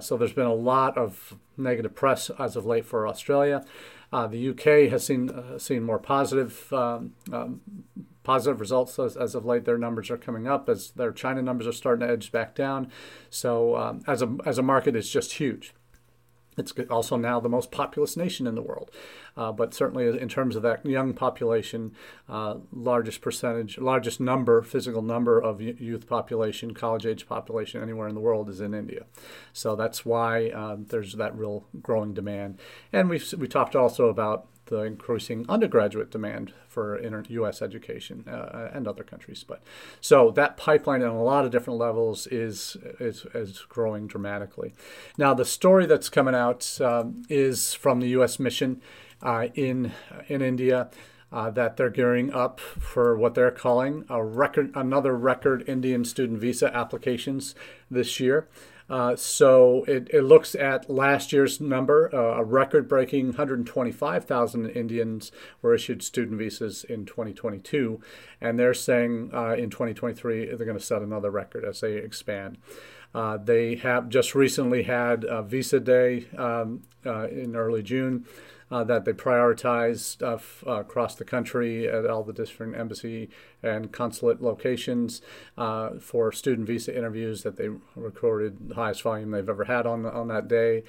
So 0.00 0.16
there's 0.16 0.32
been 0.32 0.46
a 0.46 0.54
lot 0.54 0.96
of 0.96 1.36
negative 1.56 1.94
press 1.94 2.30
as 2.38 2.56
of 2.56 2.64
late 2.64 2.84
for 2.84 3.06
Australia. 3.06 3.64
The 4.12 4.50
UK 4.50 4.90
has 4.90 5.04
seen 5.04 5.30
seen 5.58 5.82
more 5.82 5.98
positive 5.98 6.72
um, 6.72 7.14
um, 7.32 7.60
positive 8.22 8.60
results 8.60 8.98
as, 8.98 9.16
as, 9.16 9.34
of 9.34 9.44
late. 9.44 9.64
Their 9.64 9.78
numbers 9.78 10.10
are 10.10 10.18
coming 10.18 10.46
up 10.46 10.68
as 10.68 10.90
their 10.90 11.12
China 11.12 11.42
numbers 11.42 11.66
are 11.66 11.72
starting 11.72 12.06
to 12.06 12.12
edge 12.12 12.30
back 12.30 12.54
down. 12.54 12.90
So 13.30 13.76
um, 13.76 14.02
as 14.06 14.22
a 14.22 14.36
as 14.44 14.58
a 14.58 14.62
market, 14.62 14.94
it's 14.94 15.10
just 15.10 15.32
huge. 15.34 15.74
It's 16.58 16.72
also 16.90 17.16
now 17.16 17.40
the 17.40 17.48
most 17.48 17.70
populous 17.70 18.16
nation 18.16 18.46
in 18.46 18.54
the 18.54 18.62
world, 18.62 18.90
uh, 19.36 19.52
but 19.52 19.72
certainly 19.72 20.06
in 20.06 20.28
terms 20.28 20.54
of 20.54 20.62
that 20.62 20.84
young 20.84 21.14
population, 21.14 21.92
uh, 22.28 22.56
largest 22.72 23.22
percentage, 23.22 23.78
largest 23.78 24.20
number, 24.20 24.60
physical 24.60 25.00
number 25.00 25.40
of 25.40 25.62
youth 25.62 26.06
population, 26.06 26.74
college 26.74 27.06
age 27.06 27.26
population 27.26 27.82
anywhere 27.82 28.08
in 28.08 28.14
the 28.14 28.20
world 28.20 28.50
is 28.50 28.60
in 28.60 28.74
India. 28.74 29.06
So 29.54 29.74
that's 29.76 30.04
why 30.04 30.50
uh, 30.50 30.76
there's 30.78 31.14
that 31.14 31.36
real 31.36 31.66
growing 31.80 32.12
demand. 32.12 32.58
And 32.92 33.08
we 33.08 33.22
we 33.38 33.48
talked 33.48 33.74
also 33.74 34.08
about 34.08 34.46
the 34.72 34.84
increasing 34.84 35.44
undergraduate 35.50 36.10
demand 36.10 36.54
for 36.66 36.98
U.S. 37.28 37.60
education 37.60 38.24
uh, 38.26 38.70
and 38.72 38.88
other 38.88 39.04
countries. 39.04 39.44
But 39.46 39.62
so 40.00 40.30
that 40.30 40.56
pipeline 40.56 41.02
on 41.02 41.10
a 41.10 41.22
lot 41.22 41.44
of 41.44 41.50
different 41.50 41.78
levels 41.78 42.26
is 42.28 42.78
is, 42.98 43.26
is 43.34 43.66
growing 43.68 44.06
dramatically. 44.06 44.72
Now 45.18 45.34
the 45.34 45.44
story 45.44 45.84
that's 45.84 46.08
coming 46.08 46.34
out 46.34 46.80
um, 46.80 47.22
is 47.28 47.74
from 47.74 48.00
the 48.00 48.08
U.S. 48.08 48.38
mission 48.38 48.80
uh, 49.22 49.48
in 49.54 49.92
in 50.28 50.40
India. 50.40 50.90
Uh, 51.30 51.48
that 51.48 51.78
they're 51.78 51.88
gearing 51.88 52.30
up 52.30 52.60
for 52.60 53.16
what 53.16 53.34
they're 53.34 53.50
calling 53.50 54.04
a 54.10 54.22
record, 54.22 54.70
another 54.74 55.16
record 55.16 55.66
Indian 55.66 56.04
student 56.04 56.38
visa 56.38 56.70
applications 56.76 57.54
this 57.90 58.20
year. 58.20 58.46
Uh, 58.90 59.16
so 59.16 59.84
it, 59.84 60.08
it, 60.12 60.22
looks 60.22 60.54
at 60.54 60.90
last 60.90 61.32
year's 61.32 61.60
number, 61.60 62.10
uh, 62.14 62.40
a 62.40 62.44
record 62.44 62.88
breaking 62.88 63.26
125,000 63.26 64.70
Indians 64.70 65.32
were 65.62 65.74
issued 65.74 66.02
student 66.02 66.38
visas 66.38 66.84
in 66.84 67.06
2022. 67.06 68.00
And 68.40 68.58
they're 68.58 68.74
saying 68.74 69.30
uh, 69.32 69.54
in 69.54 69.70
2023 69.70 70.46
they're 70.46 70.66
going 70.66 70.78
to 70.78 70.84
set 70.84 71.02
another 71.02 71.30
record 71.30 71.64
as 71.64 71.80
they 71.80 71.94
expand. 71.94 72.58
Uh, 73.14 73.36
they 73.36 73.76
have 73.76 74.08
just 74.08 74.34
recently 74.34 74.84
had 74.84 75.24
a 75.24 75.42
Visa 75.42 75.80
Day 75.80 76.26
um, 76.36 76.82
uh, 77.04 77.28
in 77.28 77.54
early 77.56 77.82
June 77.82 78.26
uh, 78.72 78.82
that 78.82 79.04
they 79.04 79.12
prioritize 79.12 80.20
uh, 80.22 80.70
across 80.70 81.14
the 81.14 81.24
country 81.24 81.86
at 81.86 82.06
all 82.06 82.24
the 82.24 82.32
different 82.32 82.74
embassy 82.74 83.28
and 83.62 83.92
consulate 83.92 84.40
locations 84.40 85.20
uh, 85.58 85.90
for 86.00 86.32
student 86.32 86.66
visa 86.66 86.96
interviews 86.96 87.42
that 87.42 87.56
they 87.58 87.68
recorded 87.94 88.70
the 88.70 88.74
highest 88.74 89.02
volume 89.02 89.30
they've 89.30 89.48
ever 89.48 89.64
had 89.64 89.86
on, 89.86 90.06
on 90.06 90.28
that 90.28 90.48
day. 90.48 90.82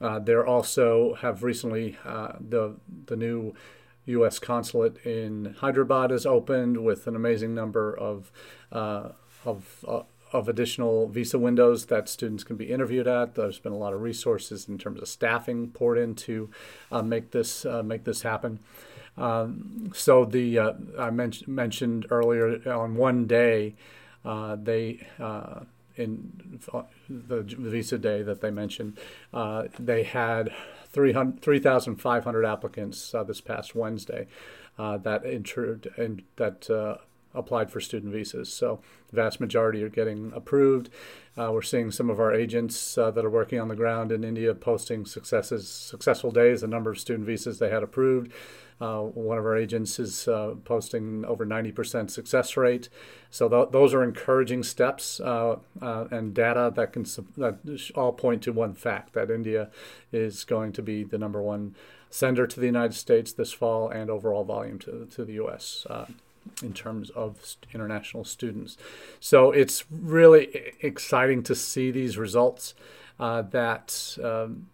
Uh, 0.00 0.18
they 0.18 0.34
also 0.34 1.14
have 1.20 1.42
recently 1.42 1.96
uh, 2.04 2.32
the 2.40 2.76
the 3.06 3.16
new 3.16 3.54
U.S. 4.06 4.38
consulate 4.38 4.98
in 5.06 5.56
Hyderabad 5.58 6.10
has 6.10 6.26
opened 6.26 6.84
with 6.84 7.06
an 7.06 7.16
amazing 7.16 7.54
number 7.54 7.96
of 7.96 8.30
of 8.72 10.06
of 10.36 10.48
additional 10.48 11.08
visa 11.08 11.38
windows 11.38 11.86
that 11.86 12.08
students 12.08 12.44
can 12.44 12.56
be 12.56 12.70
interviewed 12.70 13.08
at. 13.08 13.34
There's 13.34 13.58
been 13.58 13.72
a 13.72 13.78
lot 13.78 13.94
of 13.94 14.02
resources 14.02 14.68
in 14.68 14.76
terms 14.76 15.00
of 15.00 15.08
staffing 15.08 15.70
poured 15.70 15.98
in 15.98 16.14
to 16.16 16.50
uh, 16.92 17.02
make 17.02 17.30
this 17.30 17.64
uh, 17.64 17.82
make 17.82 18.04
this 18.04 18.22
happen. 18.22 18.60
Um, 19.16 19.90
so 19.94 20.26
the 20.26 20.58
uh, 20.58 20.72
I 20.98 21.10
men- 21.10 21.32
mentioned 21.46 22.06
earlier 22.10 22.60
on 22.70 22.96
one 22.96 23.26
day 23.26 23.74
uh, 24.26 24.56
they 24.56 25.06
uh, 25.18 25.60
in 25.96 26.60
the 27.08 27.42
visa 27.42 27.96
day 27.96 28.22
that 28.22 28.42
they 28.42 28.50
mentioned 28.50 28.98
uh, 29.32 29.64
they 29.78 30.02
had 30.02 30.52
3,500 30.92 32.44
applicants 32.44 33.14
this 33.26 33.40
past 33.40 33.74
Wednesday 33.74 34.26
that 34.76 35.24
entered 35.24 35.88
and 35.96 36.22
that 36.36 36.68
applied 37.36 37.70
for 37.70 37.80
student 37.80 38.12
visas. 38.12 38.52
So 38.52 38.80
the 39.08 39.16
vast 39.16 39.40
majority 39.40 39.82
are 39.82 39.88
getting 39.88 40.32
approved. 40.34 40.90
Uh, 41.38 41.50
we're 41.52 41.62
seeing 41.62 41.90
some 41.90 42.08
of 42.08 42.18
our 42.18 42.32
agents 42.32 42.96
uh, 42.96 43.10
that 43.10 43.24
are 43.24 43.30
working 43.30 43.60
on 43.60 43.68
the 43.68 43.76
ground 43.76 44.10
in 44.10 44.24
India 44.24 44.54
posting 44.54 45.04
successes, 45.04 45.68
successful 45.68 46.30
days, 46.30 46.62
the 46.62 46.66
number 46.66 46.90
of 46.90 46.98
student 46.98 47.26
visas 47.26 47.58
they 47.58 47.70
had 47.70 47.82
approved. 47.82 48.32
Uh, 48.80 49.00
one 49.00 49.38
of 49.38 49.44
our 49.44 49.56
agents 49.56 49.98
is 49.98 50.28
uh, 50.28 50.54
posting 50.64 51.24
over 51.24 51.46
90% 51.46 52.10
success 52.10 52.56
rate. 52.56 52.90
So 53.30 53.48
th- 53.48 53.70
those 53.70 53.94
are 53.94 54.04
encouraging 54.04 54.64
steps 54.64 55.18
uh, 55.18 55.56
uh, 55.80 56.04
and 56.10 56.34
data 56.34 56.72
that 56.76 56.92
can 56.92 57.04
that 57.38 57.90
all 57.94 58.12
point 58.12 58.42
to 58.42 58.52
one 58.52 58.74
fact 58.74 59.14
that 59.14 59.30
India 59.30 59.70
is 60.12 60.44
going 60.44 60.72
to 60.72 60.82
be 60.82 61.04
the 61.04 61.16
number 61.16 61.40
one 61.40 61.74
sender 62.10 62.46
to 62.46 62.60
the 62.60 62.66
United 62.66 62.94
States 62.94 63.32
this 63.32 63.52
fall 63.52 63.88
and 63.88 64.10
overall 64.10 64.44
volume 64.44 64.78
to, 64.80 65.06
to 65.10 65.24
the 65.24 65.34
U.S 65.34 65.86
in 66.62 66.72
terms 66.72 67.10
of 67.10 67.56
international 67.72 68.24
students. 68.24 68.76
So 69.20 69.50
it's 69.52 69.84
really 69.90 70.74
exciting 70.80 71.42
to 71.44 71.54
see 71.54 71.90
these 71.90 72.18
results 72.18 72.74
uh, 73.18 73.42
that 73.42 74.18
um, 74.22 74.68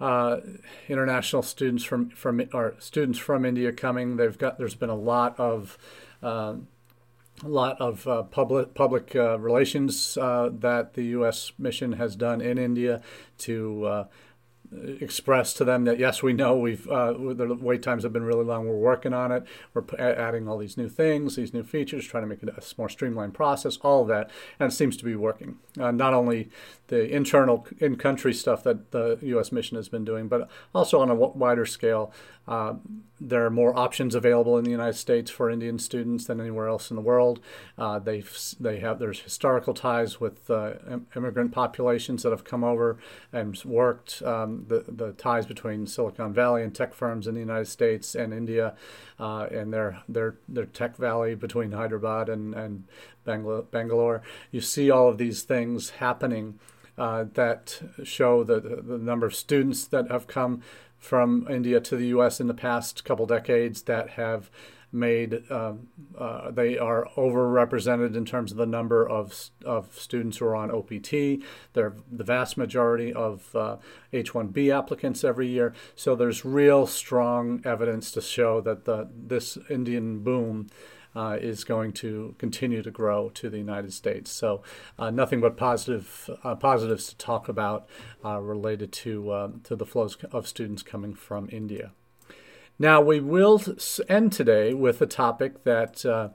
uh, 0.00 0.40
international 0.88 1.42
students 1.42 1.84
from 1.84 2.10
from 2.10 2.42
or 2.52 2.74
students 2.78 3.18
from 3.18 3.44
India 3.44 3.72
coming. 3.72 4.16
They've 4.16 4.36
got 4.36 4.58
there's 4.58 4.74
been 4.74 4.90
a 4.90 4.96
lot 4.96 5.38
of 5.38 5.78
uh, 6.22 6.54
a 7.42 7.48
lot 7.48 7.80
of 7.80 8.06
uh, 8.06 8.22
public 8.24 8.74
public 8.74 9.14
uh, 9.16 9.38
relations 9.38 10.16
uh, 10.16 10.50
that 10.52 10.94
the 10.94 11.04
U.S. 11.18 11.52
mission 11.58 11.92
has 11.92 12.16
done 12.16 12.40
in 12.40 12.58
India 12.58 13.02
to 13.38 13.84
uh, 13.86 14.04
express 15.00 15.52
to 15.54 15.64
them 15.64 15.84
that 15.84 15.98
yes, 15.98 16.22
we 16.22 16.32
know 16.32 16.56
we've 16.56 16.86
uh, 16.88 17.12
the 17.12 17.56
wait 17.60 17.82
times 17.82 18.02
have 18.02 18.12
been 18.12 18.24
really 18.24 18.44
long. 18.44 18.68
We're 18.68 18.76
working 18.76 19.12
on 19.12 19.32
it. 19.32 19.44
We're 19.72 19.84
adding 19.98 20.48
all 20.48 20.58
these 20.58 20.76
new 20.76 20.88
things, 20.88 21.36
these 21.36 21.54
new 21.54 21.62
features, 21.62 22.06
trying 22.06 22.22
to 22.22 22.26
make 22.26 22.42
it 22.42 22.48
a 22.48 22.62
more 22.78 22.88
streamlined 22.88 23.34
process. 23.34 23.76
All 23.78 24.02
of 24.02 24.08
that, 24.08 24.30
and 24.58 24.72
it 24.72 24.74
seems 24.74 24.96
to 24.98 25.04
be 25.04 25.16
working. 25.16 25.58
Uh, 25.78 25.90
not 25.90 26.14
only 26.14 26.50
the 26.88 27.08
internal 27.14 27.66
in-country 27.78 28.34
stuff 28.34 28.62
that 28.64 28.90
the 28.90 29.18
U.S. 29.22 29.52
mission 29.52 29.76
has 29.76 29.88
been 29.88 30.04
doing, 30.04 30.28
but 30.28 30.48
also 30.74 31.00
on 31.00 31.10
a 31.10 31.14
wider 31.14 31.66
scale. 31.66 32.12
Uh, 32.46 32.74
there 33.28 33.44
are 33.46 33.50
more 33.50 33.76
options 33.76 34.14
available 34.14 34.58
in 34.58 34.64
the 34.64 34.70
United 34.70 34.96
States 34.96 35.30
for 35.30 35.50
Indian 35.50 35.78
students 35.78 36.26
than 36.26 36.40
anywhere 36.40 36.68
else 36.68 36.90
in 36.90 36.96
the 36.96 37.02
world. 37.02 37.40
Uh, 37.78 37.98
they 37.98 38.22
they 38.60 38.80
have 38.80 38.98
there's 38.98 39.20
historical 39.20 39.72
ties 39.72 40.20
with 40.20 40.50
uh, 40.50 40.74
immigrant 41.16 41.52
populations 41.52 42.22
that 42.22 42.30
have 42.30 42.44
come 42.44 42.62
over 42.62 42.98
and 43.32 43.60
worked. 43.64 44.22
Um, 44.22 44.66
the 44.68 44.84
the 44.86 45.12
ties 45.12 45.46
between 45.46 45.86
Silicon 45.86 46.32
Valley 46.34 46.62
and 46.62 46.74
tech 46.74 46.94
firms 46.94 47.26
in 47.26 47.34
the 47.34 47.40
United 47.40 47.68
States 47.68 48.14
and 48.14 48.34
India, 48.34 48.74
uh, 49.18 49.46
and 49.50 49.72
their 49.72 50.02
their 50.08 50.36
their 50.48 50.66
tech 50.66 50.96
valley 50.96 51.34
between 51.34 51.72
Hyderabad 51.72 52.28
and 52.28 52.54
and 52.54 52.84
Bangalore. 53.24 54.22
You 54.50 54.60
see 54.60 54.90
all 54.90 55.08
of 55.08 55.18
these 55.18 55.42
things 55.42 55.90
happening. 55.90 56.58
Uh, 56.96 57.24
that 57.34 57.82
show 58.04 58.44
the, 58.44 58.60
the 58.60 58.96
number 58.96 59.26
of 59.26 59.34
students 59.34 59.84
that 59.84 60.08
have 60.12 60.28
come 60.28 60.62
from 61.04 61.46
India 61.50 61.80
to 61.80 61.96
the 61.96 62.06
U.S. 62.08 62.40
in 62.40 62.46
the 62.46 62.54
past 62.54 63.04
couple 63.04 63.26
decades 63.26 63.82
that 63.82 64.10
have 64.10 64.50
made 64.90 65.42
uh, 65.50 65.72
uh, 66.16 66.50
they 66.52 66.78
are 66.78 67.08
overrepresented 67.16 68.16
in 68.16 68.24
terms 68.24 68.52
of 68.52 68.56
the 68.56 68.64
number 68.64 69.06
of, 69.06 69.50
of 69.64 69.98
students 69.98 70.38
who 70.38 70.46
are 70.46 70.54
on 70.54 70.70
OPT. 70.70 71.42
They're 71.72 71.94
the 72.10 72.24
vast 72.24 72.56
majority 72.56 73.12
of 73.12 73.54
uh, 73.56 73.76
H-1B 74.12 74.72
applicants 74.72 75.24
every 75.24 75.48
year. 75.48 75.74
So 75.96 76.14
there's 76.14 76.44
real 76.44 76.86
strong 76.86 77.60
evidence 77.64 78.12
to 78.12 78.20
show 78.20 78.60
that 78.60 78.84
the 78.84 79.08
this 79.12 79.58
Indian 79.68 80.20
boom 80.20 80.68
uh, 81.14 81.36
is 81.40 81.64
going 81.64 81.92
to 81.92 82.34
continue 82.38 82.82
to 82.82 82.90
grow 82.90 83.28
to 83.30 83.48
the 83.50 83.58
United 83.58 83.92
States. 83.92 84.30
So, 84.30 84.62
uh, 84.98 85.10
nothing 85.10 85.40
but 85.40 85.56
positive 85.56 86.30
uh, 86.42 86.54
positives 86.56 87.08
to 87.08 87.16
talk 87.16 87.48
about 87.48 87.88
uh, 88.24 88.40
related 88.40 88.92
to 88.92 89.32
um, 89.32 89.60
to 89.64 89.76
the 89.76 89.86
flows 89.86 90.16
of 90.32 90.46
students 90.46 90.82
coming 90.82 91.14
from 91.14 91.48
India. 91.52 91.92
Now, 92.78 93.00
we 93.00 93.20
will 93.20 93.62
end 94.08 94.32
today 94.32 94.74
with 94.74 95.00
a 95.00 95.06
topic 95.06 95.62
that 95.62 96.04
uh, 96.04 96.30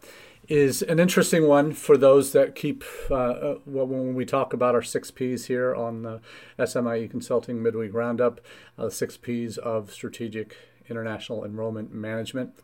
is 0.47 0.81
an 0.81 0.99
interesting 0.99 1.47
one 1.47 1.73
for 1.73 1.97
those 1.97 2.31
that 2.31 2.55
keep 2.55 2.83
uh, 3.11 3.55
when 3.65 4.15
we 4.15 4.25
talk 4.25 4.51
about 4.53 4.73
our 4.73 4.81
six 4.81 5.11
P's 5.11 5.45
here 5.45 5.75
on 5.75 6.01
the 6.01 6.21
SMIE 6.57 7.07
Consulting 7.09 7.61
Midweek 7.61 7.93
Roundup, 7.93 8.41
uh, 8.77 8.89
six 8.89 9.15
P's 9.15 9.57
of 9.57 9.91
strategic 9.91 10.55
international 10.89 11.45
enrollment 11.45 11.93
management. 11.93 12.55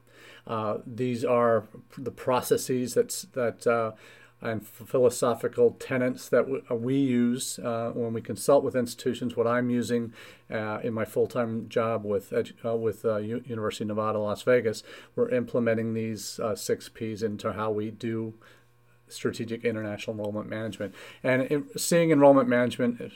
Uh, 0.48 0.78
these 0.86 1.24
are 1.26 1.68
the 1.98 2.12
processes 2.12 2.94
that's, 2.94 3.24
that 3.34 3.66
uh, 3.68 3.92
and 4.42 4.68
philosophical 4.68 5.72
tenets 5.80 6.30
that 6.30 6.46
uh, 6.70 6.76
we 6.76 6.96
use 6.96 7.58
uh, 7.60 7.92
when 7.94 8.14
we 8.14 8.22
consult 8.22 8.64
with 8.64 8.76
institutions. 8.76 9.36
What 9.36 9.48
I'm 9.48 9.70
using 9.70 10.14
uh, 10.52 10.80
in 10.84 10.94
my 10.94 11.06
full-time 11.06 11.68
job 11.70 12.06
with 12.06 12.34
uh, 12.34 12.76
with 12.76 13.06
uh, 13.06 13.18
U- 13.18 13.44
University 13.46 13.86
of 13.86 13.90
Nevada, 13.90 14.20
Las 14.20 14.44
Vegas, 14.44 14.84
we're 15.16 15.30
implementing 15.30 15.94
these 15.94 16.40
six 16.56 16.90
P's 16.90 17.24
into 17.24 17.54
how 17.54 17.72
we 17.72 17.92
do 17.92 18.34
strategic 19.08 19.63
international 19.63 20.15
enrollment 20.15 20.50
management. 20.50 20.94
And 21.24 21.44
in, 21.44 21.68
seeing 21.78 22.12
enrollment 22.12 22.50
management, 22.50 23.13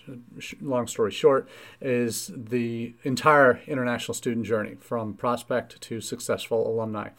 long 0.61 0.87
story 0.87 1.11
short, 1.11 1.49
is 1.81 2.31
the 2.35 2.93
entire 3.03 3.61
international 3.67 4.13
student 4.13 4.45
journey 4.45 4.75
from 4.79 5.13
prospect 5.13 5.81
to 5.81 6.01
successful 6.01 6.67
alumni. 6.67 7.09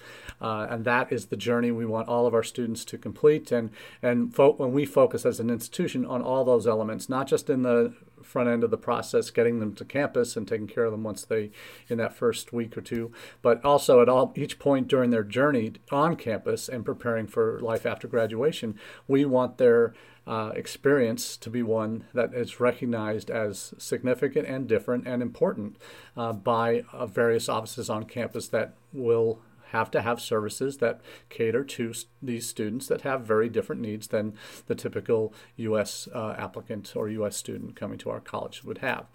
Uh, 0.41 0.67
and 0.71 0.85
that 0.85 1.13
is 1.13 1.27
the 1.27 1.37
journey 1.37 1.71
we 1.71 1.87
want 1.87 2.09
all 2.09 2.27
of 2.27 2.35
our 2.35 2.43
students 2.43 2.85
to 2.87 2.99
complete. 2.99 3.53
And, 3.53 3.71
and 4.03 4.35
fo- 4.35 4.53
when 4.53 4.73
we 4.73 4.85
focus 4.85 5.27
as 5.27 5.41
an 5.41 5.51
institution 5.51 6.05
on 6.07 6.23
all 6.23 6.45
those 6.45 6.67
elements, 6.67 7.09
not 7.09 7.27
just 7.27 7.51
in 7.51 7.63
the 7.63 7.95
front 8.23 8.49
end 8.49 8.65
of 8.65 8.71
the 8.71 8.79
process, 8.79 9.31
getting 9.31 9.61
them 9.61 9.75
to 9.75 9.85
campus 9.85 10.37
and 10.37 10.47
taking 10.47 10.67
care 10.67 10.85
of 10.85 10.93
them 10.93 11.03
once 11.03 11.25
they 11.25 11.51
in 11.89 11.99
that 11.99 12.15
first 12.15 12.53
week 12.53 12.77
or 12.77 12.81
two, 12.81 13.13
but 13.43 13.65
also 13.65 14.01
at 14.01 14.09
all 14.09 14.33
each 14.37 14.59
point 14.59 14.89
during 14.89 15.11
their 15.11 15.25
journey 15.25 15.73
on 15.91 16.17
campus 16.17 16.69
and 16.69 16.85
preparing 16.85 17.27
for 17.27 17.61
life 17.61 17.87
after 17.87 18.09
graduation, 18.09 18.79
we 19.07 19.25
want 19.25 19.59
their 19.59 19.95
uh, 20.27 20.53
experience 20.55 21.37
to 21.37 21.51
be 21.51 21.63
one 21.63 22.05
that 22.15 22.33
is 22.35 22.61
recognized 22.61 23.31
as 23.31 23.75
significant 23.79 24.47
and 24.47 24.69
different 24.69 25.07
and 25.07 25.23
important 25.23 25.77
uh, 26.17 26.33
by 26.33 26.85
uh, 26.93 27.07
various 27.07 27.49
offices 27.49 27.91
on 27.91 28.05
campus 28.05 28.49
that 28.49 28.75
will 28.93 29.41
have 29.73 29.91
to 29.93 30.03
have 30.03 30.21
services 30.21 30.79
that 30.79 31.01
cater 31.29 31.65
to 31.65 31.93
these 32.23 32.47
students 32.47 32.87
that 32.89 33.03
have 33.03 33.23
very 33.23 33.49
different 33.49 33.81
needs 33.81 34.09
than 34.09 34.35
the 34.67 34.75
typical 34.75 35.33
U.S. 35.57 36.09
Uh, 36.15 36.35
applicant 36.39 36.93
or 36.95 37.09
U.S. 37.09 37.37
student 37.37 37.77
coming 37.77 37.99
to 37.99 38.11
our 38.11 38.21
college 38.21 38.65
would 38.65 38.79
have. 38.79 39.07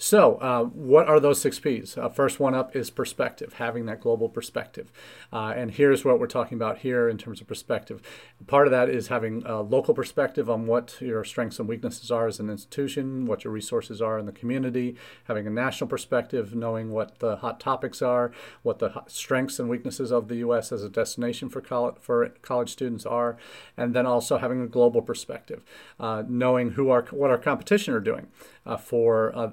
So, 0.00 0.36
uh, 0.36 0.62
what 0.62 1.08
are 1.08 1.18
those 1.18 1.40
six 1.40 1.58
P's? 1.58 1.98
Uh, 1.98 2.08
first 2.08 2.38
one 2.38 2.54
up 2.54 2.76
is 2.76 2.88
perspective, 2.88 3.54
having 3.54 3.86
that 3.86 4.00
global 4.00 4.28
perspective. 4.28 4.92
Uh, 5.32 5.52
and 5.56 5.72
here's 5.72 6.04
what 6.04 6.20
we're 6.20 6.28
talking 6.28 6.56
about 6.56 6.78
here 6.78 7.08
in 7.08 7.18
terms 7.18 7.40
of 7.40 7.48
perspective. 7.48 8.00
Part 8.46 8.68
of 8.68 8.70
that 8.70 8.88
is 8.88 9.08
having 9.08 9.42
a 9.44 9.60
local 9.60 9.94
perspective 9.94 10.48
on 10.48 10.68
what 10.68 11.00
your 11.00 11.24
strengths 11.24 11.58
and 11.58 11.68
weaknesses 11.68 12.12
are 12.12 12.28
as 12.28 12.38
an 12.38 12.48
institution, 12.48 13.26
what 13.26 13.42
your 13.42 13.52
resources 13.52 14.00
are 14.00 14.20
in 14.20 14.26
the 14.26 14.32
community, 14.32 14.94
having 15.24 15.48
a 15.48 15.50
national 15.50 15.88
perspective, 15.88 16.54
knowing 16.54 16.92
what 16.92 17.18
the 17.18 17.36
hot 17.36 17.58
topics 17.58 18.00
are, 18.00 18.30
what 18.62 18.78
the 18.78 19.02
strengths 19.08 19.58
and 19.58 19.68
weaknesses 19.68 19.97
of 20.00 20.28
the 20.28 20.36
U.S. 20.36 20.72
as 20.72 20.82
a 20.82 20.88
destination 20.88 21.48
for 21.48 21.60
college, 21.60 21.96
for 22.00 22.28
college 22.42 22.70
students 22.70 23.04
are, 23.06 23.36
and 23.76 23.94
then 23.94 24.06
also 24.06 24.38
having 24.38 24.60
a 24.62 24.66
global 24.66 25.02
perspective, 25.02 25.62
uh, 25.98 26.22
knowing 26.28 26.70
who 26.72 26.90
our, 26.90 27.02
what 27.10 27.30
our 27.30 27.38
competition 27.38 27.94
are 27.94 28.00
doing 28.00 28.28
uh, 28.66 28.76
for 28.76 29.32
uh, 29.36 29.50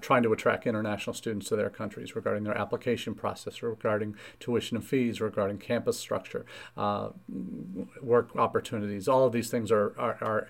trying 0.00 0.22
to 0.22 0.32
attract 0.32 0.66
international 0.66 1.14
students 1.14 1.48
to 1.48 1.56
their 1.56 1.70
countries 1.70 2.14
regarding 2.14 2.44
their 2.44 2.56
application 2.56 3.14
process, 3.14 3.62
regarding 3.62 4.14
tuition 4.40 4.76
and 4.76 4.86
fees, 4.86 5.20
regarding 5.20 5.58
campus 5.58 5.98
structure, 5.98 6.46
uh, 6.76 7.08
work 8.00 8.34
opportunities. 8.36 9.08
All 9.08 9.26
of 9.26 9.32
these 9.32 9.50
things 9.50 9.70
are, 9.70 9.94
are, 9.98 10.18
are 10.20 10.48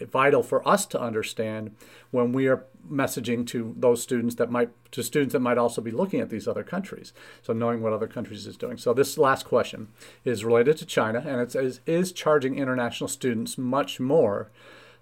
vital 0.00 0.42
for 0.42 0.66
us 0.66 0.86
to 0.86 1.00
understand 1.00 1.74
when 2.10 2.32
we 2.32 2.48
are 2.48 2.64
messaging 2.90 3.46
to 3.46 3.74
those 3.78 4.02
students 4.02 4.34
that 4.36 4.50
might 4.50 4.70
to 4.90 5.02
students 5.02 5.32
that 5.32 5.40
might 5.40 5.58
also 5.58 5.80
be 5.80 5.90
looking 5.90 6.20
at 6.20 6.30
these 6.30 6.48
other 6.48 6.64
countries 6.64 7.12
so 7.42 7.52
knowing 7.52 7.80
what 7.80 7.92
other 7.92 8.08
countries 8.08 8.46
is 8.46 8.56
doing 8.56 8.76
so 8.76 8.92
this 8.92 9.16
last 9.16 9.44
question 9.44 9.88
is 10.24 10.44
related 10.44 10.76
to 10.76 10.84
china 10.84 11.22
and 11.24 11.40
it 11.40 11.52
says 11.52 11.80
is 11.86 12.10
charging 12.10 12.58
international 12.58 13.06
students 13.06 13.56
much 13.56 14.00
more 14.00 14.50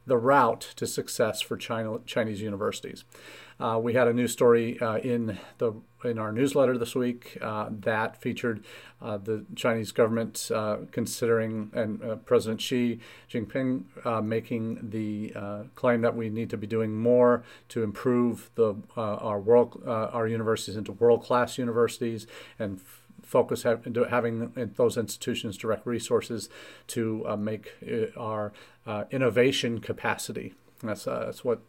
the 0.07 0.17
route 0.17 0.73
to 0.77 0.87
success 0.87 1.41
for 1.41 1.57
China, 1.57 1.99
Chinese 2.07 2.41
universities. 2.41 3.05
Uh, 3.61 3.79
we 3.79 3.93
had 3.93 4.09
a 4.09 4.13
news 4.13 4.33
story 4.33 4.81
uh, 4.81 4.97
in 4.99 5.39
the 5.59 5.75
in 6.03 6.19
our 6.19 6.33
newsletter 6.33 6.79
this 6.79 6.95
week 6.95 7.37
uh, 7.43 7.69
that 7.71 8.17
featured 8.17 8.65
uh, 9.03 9.19
the 9.19 9.45
Chinese 9.55 9.93
government 9.93 10.51
uh, 10.55 10.79
considering 10.93 11.71
and 11.75 12.03
uh, 12.03 12.17
President 12.17 12.59
Xi 12.61 13.01
Jinping 13.31 13.85
making 14.25 14.89
the 14.91 15.35
claim 15.75 16.01
that 16.01 16.17
we 16.17 16.31
need 16.31 16.49
to 16.49 16.57
be 16.57 16.67
doing 16.67 16.97
more 16.97 17.45
to 17.69 17.83
improve 17.83 18.51
the 18.55 18.77
our 18.97 19.39
world 19.39 19.83
our 19.87 20.27
universities 20.27 20.77
into 20.77 20.93
world 20.93 21.23
class 21.23 21.59
universities 21.59 22.27
and 22.59 22.81
focus 23.23 23.63
having 23.63 24.73
those 24.77 24.97
institutions 24.97 25.57
direct 25.57 25.87
resources 25.87 26.49
to 26.89 27.25
uh, 27.29 27.37
make 27.37 27.73
our 28.17 28.53
uh, 28.87 29.05
innovation 29.11 29.81
capacity. 29.81 30.55
That's, 30.83 31.07
uh, 31.07 31.27
that's 31.27 31.45
what 31.45 31.61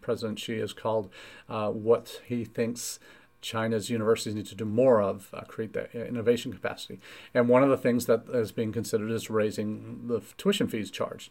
President 0.00 0.38
Xi 0.38 0.58
has 0.58 0.72
called 0.72 1.10
what 1.48 2.20
he 2.26 2.44
thinks 2.44 2.98
China's 3.46 3.90
universities 3.90 4.34
need 4.34 4.46
to 4.46 4.54
do 4.54 4.64
more 4.64 5.00
of, 5.00 5.28
uh, 5.32 5.42
create 5.42 5.72
that 5.74 5.94
innovation 5.94 6.52
capacity. 6.52 6.98
And 7.32 7.48
one 7.48 7.62
of 7.62 7.68
the 7.68 7.76
things 7.76 8.06
that 8.06 8.24
is 8.32 8.50
being 8.50 8.72
considered 8.72 9.10
is 9.10 9.30
raising 9.30 10.08
the 10.08 10.20
tuition 10.36 10.66
fees 10.66 10.90
charged. 10.90 11.30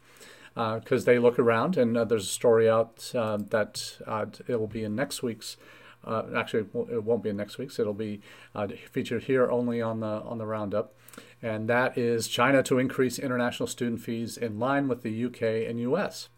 Because 0.53 1.03
uh, 1.03 1.05
they 1.05 1.19
look 1.19 1.37
around, 1.37 1.75
and 1.75 1.97
uh, 1.97 2.05
there's 2.05 2.23
a 2.23 2.29
story 2.29 2.69
out 2.69 3.11
that 3.13 3.99
it 4.47 4.57
will 4.57 4.67
be 4.67 4.85
in 4.85 4.95
next 4.95 5.21
week's 5.21 5.57
uh, 6.05 6.23
actually, 6.35 6.65
it 6.91 7.03
won't 7.03 7.23
be 7.23 7.29
in 7.29 7.37
next 7.37 7.57
week's. 7.57 7.79
It'll 7.79 7.93
be 7.93 8.21
uh, 8.53 8.67
featured 8.91 9.23
here 9.23 9.49
only 9.49 9.81
on 9.81 10.01
the 10.01 10.21
on 10.21 10.37
the 10.37 10.45
roundup, 10.45 10.93
and 11.41 11.67
that 11.67 11.97
is 11.97 12.27
China 12.27 12.61
to 12.63 12.77
increase 12.77 13.17
international 13.17 13.65
student 13.67 14.01
fees 14.01 14.37
in 14.37 14.59
line 14.59 14.87
with 14.87 15.01
the 15.01 15.25
UK 15.25 15.67
and 15.67 15.79
US. 15.79 16.29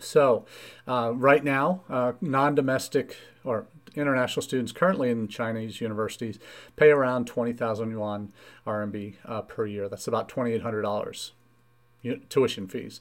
So, 0.00 0.44
uh, 0.88 1.12
right 1.14 1.44
now, 1.44 1.82
uh, 1.88 2.12
non-domestic 2.20 3.16
or 3.44 3.66
international 3.94 4.42
students 4.42 4.72
currently 4.72 5.10
in 5.10 5.28
Chinese 5.28 5.80
universities 5.80 6.38
pay 6.76 6.90
around 6.90 7.26
20,000 7.26 7.90
yuan 7.90 8.32
RMB 8.66 9.14
uh, 9.24 9.42
per 9.42 9.66
year. 9.66 9.88
That's 9.88 10.06
about 10.06 10.28
$2,800 10.28 11.30
tuition 12.28 12.66
fees. 12.68 13.00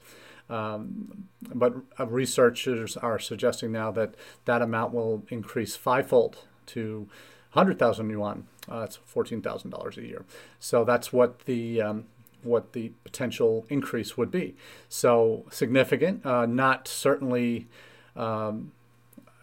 Um, 0.50 1.28
but 1.54 1.76
uh, 2.00 2.08
researchers 2.08 2.98
are 2.98 3.20
suggesting 3.20 3.72
now 3.72 3.92
that 3.92 4.16
that 4.46 4.62
amount 4.62 4.94
will 4.94 5.24
increase 5.30 5.76
fivefold 5.76 6.40
to 6.68 7.08
100,000 7.54 8.10
yuan. 8.10 8.48
Uh, 8.68 8.82
that's 8.82 8.98
$14,000 8.98 9.98
a 9.98 10.02
year. 10.02 10.26
So 10.60 10.84
that's 10.84 11.14
what 11.14 11.46
the 11.46 11.82
um, 11.82 12.06
what 12.44 12.74
the 12.74 12.92
potential 13.04 13.66
increase 13.70 14.18
would 14.18 14.32
be. 14.32 14.56
So 14.88 15.46
significant, 15.52 16.26
uh, 16.26 16.46
not 16.46 16.88
certainly 16.88 17.68
um, 18.16 18.72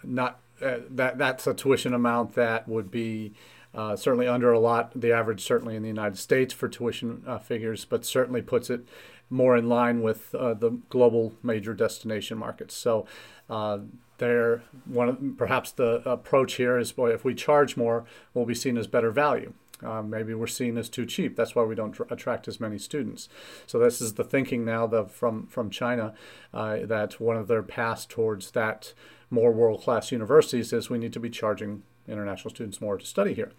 not 0.02 0.40
uh, 0.62 0.78
that 0.90 1.18
that's 1.18 1.46
a 1.46 1.54
tuition 1.54 1.92
amount 1.92 2.34
that 2.34 2.68
would 2.68 2.90
be 2.90 3.32
uh, 3.74 3.94
certainly 3.96 4.26
under 4.26 4.52
a 4.52 4.58
lot 4.58 4.98
the 4.98 5.12
average 5.12 5.42
certainly 5.42 5.76
in 5.76 5.82
the 5.82 5.88
United 5.88 6.16
States 6.16 6.54
for 6.54 6.68
tuition 6.68 7.22
uh, 7.26 7.38
figures, 7.38 7.84
but 7.84 8.04
certainly 8.04 8.42
puts 8.42 8.70
it 8.70 8.86
more 9.28 9.56
in 9.56 9.68
line 9.68 10.02
with 10.02 10.34
uh, 10.34 10.54
the 10.54 10.70
global 10.88 11.34
major 11.42 11.74
destination 11.74 12.38
markets. 12.38 12.74
So 12.74 13.06
uh, 13.50 13.78
there, 14.18 14.62
one 14.86 15.34
perhaps 15.36 15.72
the 15.72 16.02
approach 16.08 16.54
here 16.54 16.78
is, 16.78 16.92
boy, 16.92 17.10
if 17.12 17.24
we 17.24 17.34
charge 17.34 17.76
more, 17.76 18.04
we'll 18.32 18.46
be 18.46 18.54
seen 18.54 18.78
as 18.78 18.86
better 18.86 19.10
value. 19.10 19.52
Uh, 19.82 20.02
maybe 20.02 20.32
we're 20.32 20.46
seen 20.46 20.78
as 20.78 20.88
too 20.88 21.04
cheap. 21.04 21.36
That's 21.36 21.54
why 21.54 21.64
we 21.64 21.74
don't 21.74 21.92
tr- 21.92 22.04
attract 22.10 22.48
as 22.48 22.60
many 22.60 22.78
students. 22.78 23.28
So 23.66 23.78
this 23.78 24.00
is 24.00 24.14
the 24.14 24.24
thinking 24.24 24.64
now 24.64 24.86
the, 24.86 25.04
from 25.04 25.46
from 25.48 25.70
China 25.70 26.14
uh, 26.54 26.78
that 26.84 27.20
one 27.20 27.36
of 27.36 27.48
their 27.48 27.62
paths 27.62 28.06
towards 28.06 28.52
that 28.52 28.94
more 29.28 29.52
world 29.52 29.82
class 29.82 30.12
universities 30.12 30.72
is 30.72 30.88
we 30.88 30.98
need 30.98 31.12
to 31.12 31.20
be 31.20 31.30
charging 31.30 31.82
international 32.08 32.50
students 32.50 32.80
more 32.80 32.96
to 32.96 33.04
study 33.04 33.34
here. 33.34 33.52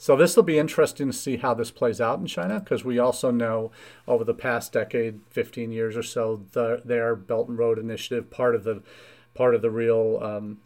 So 0.00 0.14
this 0.14 0.36
will 0.36 0.44
be 0.44 0.60
interesting 0.60 1.08
to 1.08 1.12
see 1.12 1.38
how 1.38 1.54
this 1.54 1.72
plays 1.72 2.00
out 2.00 2.20
in 2.20 2.26
China 2.26 2.60
because 2.60 2.84
we 2.84 3.00
also 3.00 3.32
know 3.32 3.72
over 4.06 4.22
the 4.22 4.34
past 4.34 4.72
decade, 4.72 5.20
15 5.30 5.72
years 5.72 5.96
or 5.96 6.04
so, 6.04 6.44
the, 6.52 6.80
their 6.84 7.16
Belt 7.16 7.48
and 7.48 7.58
Road 7.58 7.80
Initiative, 7.80 8.30
part 8.30 8.54
of 8.54 8.62
the 8.62 8.82
part 9.34 9.56
of 9.56 9.62
the 9.62 9.70
real 9.70 10.20
um, 10.22 10.58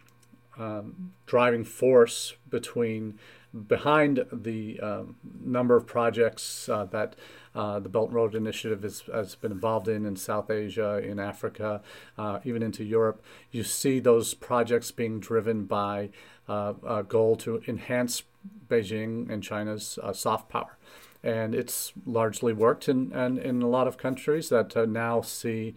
um, 0.58 1.12
driving 1.26 1.64
force 1.64 2.34
between 2.48 3.18
behind 3.52 4.24
the 4.32 4.80
um, 4.80 5.16
number 5.44 5.76
of 5.76 5.86
projects 5.86 6.68
uh, 6.68 6.84
that 6.86 7.16
uh, 7.54 7.78
the 7.80 7.88
Belt 7.88 8.06
and 8.08 8.14
Road 8.14 8.34
Initiative 8.34 8.84
is, 8.84 9.02
has 9.12 9.34
been 9.34 9.52
involved 9.52 9.88
in 9.88 10.06
in 10.06 10.16
South 10.16 10.50
Asia, 10.50 10.98
in 10.98 11.18
Africa, 11.18 11.82
uh, 12.16 12.40
even 12.44 12.62
into 12.62 12.82
Europe. 12.82 13.22
You 13.50 13.62
see 13.62 14.00
those 14.00 14.32
projects 14.32 14.90
being 14.90 15.20
driven 15.20 15.64
by 15.64 16.10
uh, 16.48 16.74
a 16.86 17.02
goal 17.02 17.36
to 17.36 17.62
enhance 17.68 18.22
Beijing 18.68 19.30
and 19.30 19.42
China's 19.42 19.98
uh, 20.02 20.12
soft 20.12 20.48
power. 20.48 20.78
And 21.22 21.54
it's 21.54 21.92
largely 22.04 22.52
worked 22.52 22.88
in, 22.88 23.12
in, 23.12 23.38
in 23.38 23.62
a 23.62 23.68
lot 23.68 23.86
of 23.86 23.96
countries 23.96 24.48
that 24.48 24.76
uh, 24.76 24.86
now 24.86 25.20
see, 25.20 25.74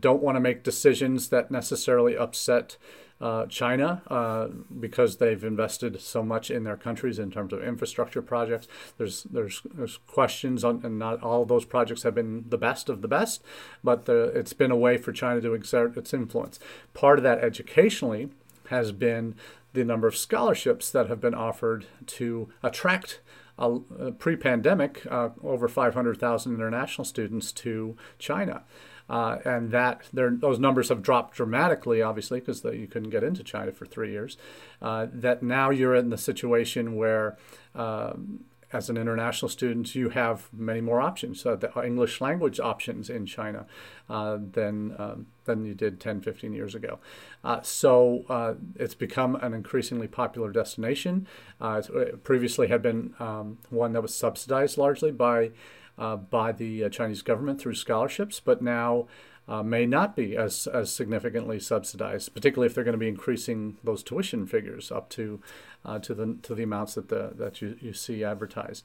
don't 0.00 0.22
want 0.22 0.36
to 0.36 0.40
make 0.40 0.62
decisions 0.62 1.28
that 1.28 1.50
necessarily 1.50 2.16
upset 2.16 2.76
uh, 3.24 3.46
China 3.46 4.02
uh, 4.08 4.48
because 4.78 5.16
they've 5.16 5.44
invested 5.44 5.98
so 5.98 6.22
much 6.22 6.50
in 6.50 6.64
their 6.64 6.76
countries 6.76 7.18
in 7.18 7.30
terms 7.30 7.54
of 7.54 7.64
infrastructure 7.64 8.20
projects. 8.20 8.68
There's 8.98 9.22
there's 9.22 9.62
there's 9.72 9.96
questions 10.06 10.62
on, 10.62 10.82
and 10.84 10.98
not 10.98 11.22
all 11.22 11.46
those 11.46 11.64
projects 11.64 12.02
have 12.02 12.14
been 12.14 12.44
the 12.46 12.58
best 12.58 12.90
of 12.90 13.00
the 13.00 13.08
best, 13.08 13.42
but 13.82 14.04
the, 14.04 14.24
it's 14.34 14.52
been 14.52 14.70
a 14.70 14.76
way 14.76 14.98
for 14.98 15.10
China 15.10 15.40
to 15.40 15.54
exert 15.54 15.96
its 15.96 16.12
influence. 16.12 16.60
Part 16.92 17.18
of 17.18 17.22
that 17.22 17.38
educationally 17.38 18.28
has 18.68 18.92
been 18.92 19.36
the 19.72 19.86
number 19.86 20.06
of 20.06 20.18
scholarships 20.18 20.90
that 20.90 21.08
have 21.08 21.22
been 21.22 21.34
offered 21.34 21.86
to 22.06 22.50
attract 22.62 23.20
uh, 23.58 23.78
pre-pandemic 24.18 25.06
over 25.10 25.68
500,000 25.68 26.54
international 26.54 27.04
students 27.04 27.52
to 27.52 27.96
China. 28.18 28.64
Uh, 29.08 29.38
and 29.44 29.70
that 29.70 30.08
those 30.12 30.58
numbers 30.58 30.88
have 30.88 31.02
dropped 31.02 31.34
dramatically, 31.34 32.00
obviously, 32.00 32.40
because 32.40 32.64
you 32.64 32.86
couldn't 32.86 33.10
get 33.10 33.22
into 33.22 33.42
China 33.44 33.70
for 33.72 33.84
three 33.84 34.10
years. 34.10 34.36
Uh, 34.80 35.06
that 35.12 35.42
now 35.42 35.70
you're 35.70 35.94
in 35.94 36.10
the 36.10 36.16
situation 36.16 36.96
where 36.96 37.36
um, 37.74 38.40
as 38.72 38.88
an 38.90 38.96
international 38.96 39.48
student, 39.48 39.94
you 39.94 40.08
have 40.08 40.48
many 40.52 40.80
more 40.80 41.00
options, 41.00 41.44
uh, 41.44 41.54
the 41.54 41.70
English 41.84 42.20
language 42.20 42.58
options 42.58 43.08
in 43.08 43.24
China 43.24 43.66
uh, 44.08 44.38
than, 44.52 44.96
um, 44.98 45.26
than 45.44 45.64
you 45.64 45.74
did 45.74 46.00
10, 46.00 46.22
15 46.22 46.52
years 46.52 46.74
ago. 46.74 46.98
Uh, 47.44 47.60
so 47.62 48.56
it's 48.74 48.94
become 48.94 49.36
an 49.36 49.52
increasingly 49.54 50.08
popular 50.08 50.50
destination. 50.50 51.28
It 51.60 52.24
previously 52.24 52.68
had 52.68 52.82
been 52.82 53.14
um, 53.20 53.58
one 53.68 53.92
that 53.92 54.02
was 54.02 54.14
subsidized 54.14 54.76
largely 54.76 55.12
by, 55.12 55.50
by 55.96 56.52
the 56.52 56.88
Chinese 56.90 57.22
government 57.22 57.60
through 57.60 57.74
scholarships, 57.74 58.40
but 58.40 58.60
now 58.60 59.06
uh, 59.46 59.62
may 59.62 59.86
not 59.86 60.16
be 60.16 60.36
as, 60.36 60.66
as 60.66 60.92
significantly 60.92 61.60
subsidized, 61.60 62.32
particularly 62.32 62.66
if 62.66 62.74
they're 62.74 62.84
going 62.84 62.92
to 62.92 62.98
be 62.98 63.08
increasing 63.08 63.76
those 63.84 64.02
tuition 64.02 64.46
figures 64.46 64.90
up 64.90 65.08
to 65.10 65.40
uh, 65.84 65.98
to 65.98 66.14
the 66.14 66.38
to 66.42 66.54
the 66.54 66.62
amounts 66.62 66.94
that 66.94 67.08
the 67.08 67.32
that 67.34 67.60
you, 67.60 67.76
you 67.80 67.92
see 67.92 68.24
advertised. 68.24 68.84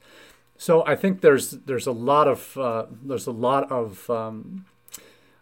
So 0.58 0.84
I 0.86 0.96
think 0.96 1.22
there's 1.22 1.52
there's 1.52 1.86
a 1.86 1.92
lot 1.92 2.28
of 2.28 2.56
uh, 2.58 2.86
there's 3.02 3.26
a 3.26 3.32
lot 3.32 3.72
of 3.72 4.10
um, 4.10 4.66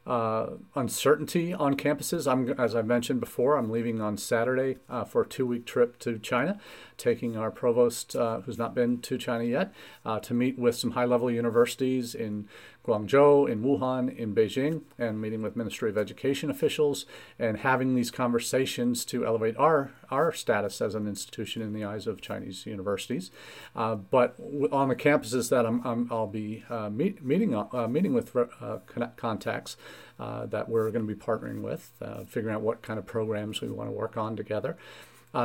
uh, 0.09 0.55
uncertainty 0.75 1.53
on 1.53 1.77
campuses. 1.77 2.31
I'm, 2.31 2.49
as 2.59 2.75
I 2.75 2.83
mentioned 2.83 3.21
before, 3.21 3.57
I'm 3.57 3.71
leaving 3.71 4.01
on 4.01 4.17
Saturday 4.17 4.79
uh, 4.89 5.05
for 5.05 5.23
a 5.23 5.27
two-week 5.27 5.67
trip 5.67 5.99
to 6.01 6.19
China, 6.19 6.59
taking 6.97 7.37
our 7.37 7.51
provost, 7.51 8.17
uh, 8.17 8.41
who's 8.41 8.57
not 8.57 8.75
been 8.75 9.01
to 9.03 9.19
China 9.19 9.45
yet, 9.45 9.73
uh, 10.07 10.19
to 10.21 10.33
meet 10.33 10.59
with 10.59 10.75
some 10.75 10.93
high-level 10.93 11.31
universities 11.31 12.15
in 12.15 12.49
Guangzhou, 12.89 13.49
in 13.51 13.63
Wuhan, 13.63 14.17
in 14.17 14.35
Beijing, 14.35 14.81
and 14.99 15.21
meeting 15.21 15.43
with 15.43 15.57
Ministry 15.57 15.91
of 15.91 15.99
Education 15.99 16.51
officials 16.51 17.05
and 17.39 17.59
having 17.59 17.95
these 17.95 18.11
conversations 18.11 19.05
to 19.05 19.27
elevate 19.27 19.57
our, 19.59 19.93
our 20.11 20.33
status 20.33 20.81
as 20.81 20.95
an 20.95 21.07
institution 21.07 21.61
in 21.61 21.75
the 21.75 21.85
eyes 21.85 22.07
of 22.07 22.23
Chinese 22.23 22.65
universities. 22.65 23.31
Uh, 23.77 23.95
but 23.95 24.37
on 24.73 24.89
the 24.89 24.97
campuses 24.97 25.51
that 25.51 25.67
I'm, 25.67 25.87
i 25.87 26.15
will 26.15 26.27
be 26.27 26.65
uh, 26.71 26.89
meet, 26.89 27.23
meeting, 27.23 27.55
uh, 27.55 27.87
meeting 27.89 28.15
with 28.15 28.35
uh, 28.35 28.79
contacts 29.17 29.77
uh, 30.19 30.47
that 30.47 30.71
we're 30.71 30.91
going 30.91 31.07
to 31.07 31.15
be 31.15 31.21
partnering 31.21 31.61
with, 31.61 31.93
uh, 32.01 32.25
figuring 32.25 32.55
out 32.55 32.63
what 32.63 32.81
kind 32.81 32.99
of 32.99 33.05
programs 33.05 33.61
we 33.61 33.69
want 33.69 33.89
to 33.89 33.93
work 33.93 34.17
on 34.17 34.35
together. 34.35 34.79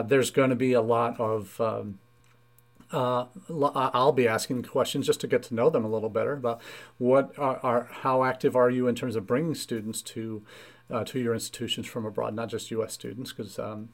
there's 0.06 0.32
going 0.32 0.49
to 0.49 0.56
be 0.56 0.71
a 0.71 0.82
lot 0.82 1.19
of 1.19 1.60
um, 1.60 1.99
uh, 2.93 3.25
I'll 3.73 4.12
be 4.12 4.27
asking 4.27 4.63
questions 4.63 5.08
just 5.08 5.21
to 5.21 5.27
get 5.27 5.43
to 5.43 5.56
know 5.56 5.69
them 5.69 5.84
a 5.84 5.89
little 5.89 6.10
better 6.10 6.34
about 6.34 6.62
what 6.97 7.38
are, 7.38 7.60
are 7.63 7.89
how 7.91 8.23
active 8.23 8.56
are 8.56 8.69
you 8.69 8.88
in 8.88 8.95
terms 8.95 9.15
of 9.15 9.27
bringing 9.27 9.56
students 9.56 10.01
to 10.03 10.43
uh, 10.91 11.03
to 11.06 11.19
your 11.19 11.34
institutions 11.34 11.88
from 11.88 12.06
abroad, 12.06 12.36
not 12.36 12.49
just 12.49 12.69
U.S. 12.71 12.93
students, 12.93 13.32
because 13.32 13.58
um, 13.58 13.89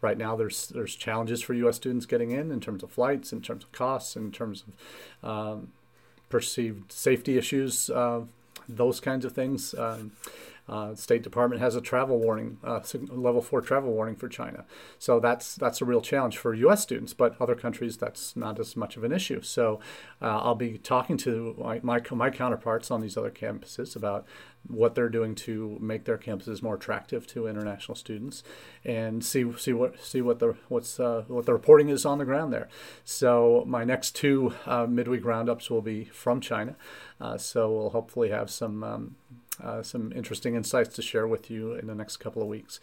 right 0.00 0.18
now 0.18 0.36
there's 0.36 0.68
there's 0.68 0.94
challenges 0.96 1.42
for 1.42 1.54
U.S. 1.54 1.76
students 1.76 2.06
getting 2.06 2.30
in 2.30 2.50
in 2.50 2.60
terms 2.60 2.82
of 2.82 2.90
flights, 2.90 3.32
in 3.32 3.40
terms 3.40 3.64
of 3.64 3.72
costs, 3.72 4.16
in 4.16 4.32
terms 4.32 4.64
of 5.22 5.28
um, 5.28 5.72
perceived 6.28 6.90
safety 6.92 7.38
issues, 7.38 7.90
uh, 7.90 8.22
those 8.68 9.00
kinds 9.00 9.24
of 9.24 9.32
things. 9.32 9.74
Um, 9.74 10.12
uh, 10.70 10.94
State 10.94 11.24
Department 11.24 11.60
has 11.60 11.74
a 11.74 11.80
travel 11.80 12.20
warning, 12.20 12.58
uh, 12.62 12.80
level 13.10 13.42
four 13.42 13.60
travel 13.60 13.92
warning 13.92 14.14
for 14.14 14.28
China. 14.28 14.64
So 15.00 15.18
that's 15.18 15.56
that's 15.56 15.80
a 15.82 15.84
real 15.84 16.00
challenge 16.00 16.38
for 16.38 16.54
U.S. 16.54 16.80
students, 16.80 17.12
but 17.12 17.34
other 17.40 17.56
countries 17.56 17.96
that's 17.96 18.36
not 18.36 18.60
as 18.60 18.76
much 18.76 18.96
of 18.96 19.02
an 19.02 19.10
issue. 19.10 19.42
So 19.42 19.80
uh, 20.22 20.38
I'll 20.38 20.54
be 20.54 20.78
talking 20.78 21.16
to 21.18 21.56
my, 21.58 21.80
my, 21.82 22.00
my 22.12 22.30
counterparts 22.30 22.88
on 22.92 23.00
these 23.00 23.16
other 23.16 23.32
campuses 23.32 23.96
about 23.96 24.24
what 24.68 24.94
they're 24.94 25.08
doing 25.08 25.34
to 25.34 25.76
make 25.80 26.04
their 26.04 26.18
campuses 26.18 26.62
more 26.62 26.76
attractive 26.76 27.26
to 27.28 27.48
international 27.48 27.96
students, 27.96 28.44
and 28.84 29.24
see 29.24 29.52
see 29.58 29.72
what 29.72 29.98
see 29.98 30.20
what 30.20 30.38
the 30.38 30.54
what's 30.68 31.00
uh, 31.00 31.24
what 31.26 31.46
the 31.46 31.52
reporting 31.52 31.88
is 31.88 32.06
on 32.06 32.18
the 32.18 32.24
ground 32.24 32.52
there. 32.52 32.68
So 33.04 33.64
my 33.66 33.82
next 33.82 34.14
two 34.14 34.54
uh, 34.66 34.86
midweek 34.86 35.24
roundups 35.24 35.68
will 35.68 35.82
be 35.82 36.04
from 36.04 36.40
China. 36.40 36.76
Uh, 37.20 37.38
so 37.38 37.70
we'll 37.72 37.90
hopefully 37.90 38.30
have 38.30 38.50
some 38.50 38.84
um, 38.84 39.16
uh, 39.62 39.82
some 39.82 40.12
interesting 40.12 40.54
insights 40.54 40.94
to 40.96 41.02
share 41.02 41.26
with 41.26 41.50
you 41.50 41.74
in 41.74 41.86
the 41.86 41.94
next 41.94 42.18
couple 42.18 42.42
of 42.42 42.48
weeks. 42.48 42.80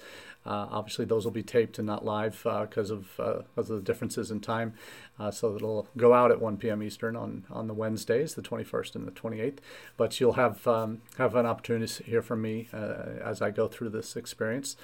Uh, 0.47 0.67
obviously, 0.71 1.03
those 1.03 1.25
will 1.25 1.31
be 1.31 1.43
taped 1.43 1.77
and 1.77 1.85
not 1.85 2.05
live 2.05 2.41
because 2.43 2.89
uh, 2.89 2.95
of 2.95 3.17
because 3.17 3.69
uh, 3.69 3.73
of 3.73 3.79
the 3.79 3.81
differences 3.81 4.31
in 4.31 4.39
time. 4.39 4.73
Uh, 5.19 5.29
so 5.29 5.55
it'll 5.55 5.87
go 5.97 6.13
out 6.13 6.31
at 6.31 6.39
1 6.39 6.57
p.m. 6.57 6.81
Eastern 6.81 7.15
on, 7.15 7.43
on 7.49 7.67
the 7.67 7.73
Wednesdays, 7.73 8.35
the 8.35 8.41
21st 8.41 8.95
and 8.95 9.07
the 9.07 9.11
28th. 9.11 9.57
But 9.97 10.19
you'll 10.19 10.33
have 10.33 10.65
um, 10.65 11.01
have 11.17 11.35
an 11.35 11.45
opportunity 11.45 11.91
to 11.95 12.03
hear 12.03 12.21
from 12.21 12.41
me 12.43 12.69
as 12.71 13.41
I 13.41 13.49
go 13.49 13.67
through 13.67 13.89
this 13.89 14.15
experience 14.15 14.77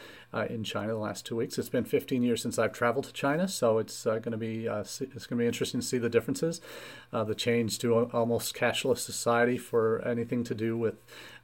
in 0.49 0.63
China 0.63 0.93
the 0.93 0.99
last 0.99 1.25
two 1.25 1.35
weeks. 1.35 1.57
It's 1.57 1.69
been 1.69 1.85
15 1.85 2.23
years 2.23 2.41
since 2.41 2.59
I've 2.59 2.73
traveled 2.73 3.05
to 3.05 3.13
China, 3.13 3.47
so 3.47 3.77
it's 3.77 4.03
going 4.03 4.31
to 4.31 4.37
be 4.37 4.65
it's 4.65 4.99
going 4.99 5.17
to 5.17 5.35
be 5.35 5.45
interesting 5.47 5.79
to 5.79 5.85
see 5.85 5.99
the 5.99 6.09
differences, 6.09 6.59
the 7.11 7.35
change 7.35 7.77
to 7.79 8.09
almost 8.11 8.55
cashless 8.55 8.97
society 8.97 9.57
for 9.57 10.05
anything 10.05 10.43
to 10.45 10.55
do 10.55 10.77
with 10.77 10.95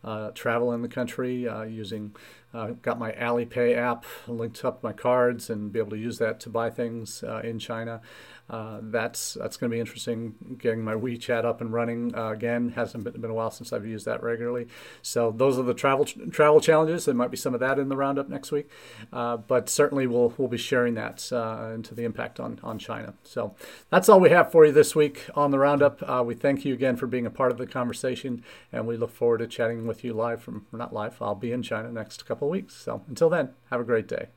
uh, 0.03 0.31
travel 0.31 0.71
in 0.71 0.81
the 0.81 0.87
country 0.87 1.47
uh, 1.47 1.63
using 1.63 2.15
uh, 2.53 2.71
got 2.81 2.97
my 2.97 3.11
Alipay 3.11 3.75
app 3.77 4.05
linked 4.27 4.63
up 4.65 4.81
my 4.81 4.93
cards 4.93 5.49
and 5.49 5.71
be 5.71 5.79
able 5.79 5.91
to 5.91 5.97
use 5.97 6.17
that 6.17 6.39
to 6.41 6.49
buy 6.49 6.69
things 6.69 7.23
uh, 7.23 7.41
in 7.43 7.59
China. 7.59 8.01
Uh, 8.49 8.79
that's 8.81 9.35
that's 9.35 9.57
going 9.57 9.69
to 9.69 9.75
be 9.75 9.79
interesting. 9.79 10.57
Getting 10.57 10.83
my 10.83 10.93
WeChat 10.93 11.45
up 11.45 11.61
and 11.61 11.71
running 11.71 12.15
uh, 12.15 12.29
again 12.29 12.69
hasn't 12.69 13.03
been, 13.03 13.19
been, 13.21 13.29
a 13.29 13.33
while 13.33 13.51
since 13.51 13.71
I've 13.71 13.85
used 13.85 14.05
that 14.05 14.23
regularly. 14.23 14.67
So 15.01 15.31
those 15.31 15.59
are 15.59 15.63
the 15.63 15.73
travel 15.73 16.05
travel 16.05 16.59
challenges. 16.59 17.05
There 17.05 17.13
might 17.13 17.31
be 17.31 17.37
some 17.37 17.53
of 17.53 17.59
that 17.59 17.77
in 17.77 17.89
the 17.89 17.95
roundup 17.95 18.27
next 18.27 18.51
week, 18.51 18.69
uh, 19.13 19.37
but 19.37 19.69
certainly 19.69 20.07
we'll 20.07 20.33
we'll 20.37 20.47
be 20.47 20.57
sharing 20.57 20.95
that 20.95 21.31
uh, 21.31 21.71
into 21.73 21.93
the 21.93 22.03
impact 22.03 22.39
on 22.39 22.59
on 22.63 22.79
China. 22.79 23.13
So 23.23 23.55
that's 23.89 24.09
all 24.09 24.19
we 24.19 24.29
have 24.29 24.51
for 24.51 24.65
you 24.65 24.71
this 24.71 24.95
week 24.95 25.29
on 25.35 25.51
the 25.51 25.59
roundup. 25.59 26.01
Uh, 26.01 26.23
we 26.25 26.33
thank 26.33 26.65
you 26.65 26.73
again 26.73 26.95
for 26.95 27.05
being 27.05 27.25
a 27.25 27.31
part 27.31 27.51
of 27.51 27.57
the 27.57 27.67
conversation, 27.67 28.43
and 28.71 28.87
we 28.87 28.97
look 28.97 29.11
forward 29.11 29.39
to 29.39 29.47
chatting 29.47 29.85
with 29.85 30.03
you 30.03 30.13
live 30.13 30.41
from 30.41 30.65
not 30.71 30.93
live. 30.93 31.21
I'll 31.21 31.35
be 31.35 31.51
in 31.51 31.61
China 31.61 31.91
next 31.91 32.25
couple 32.25 32.47
of 32.47 32.51
weeks. 32.51 32.75
So 32.75 33.03
until 33.07 33.29
then, 33.29 33.49
have 33.69 33.79
a 33.79 33.83
great 33.83 34.07
day. 34.07 34.29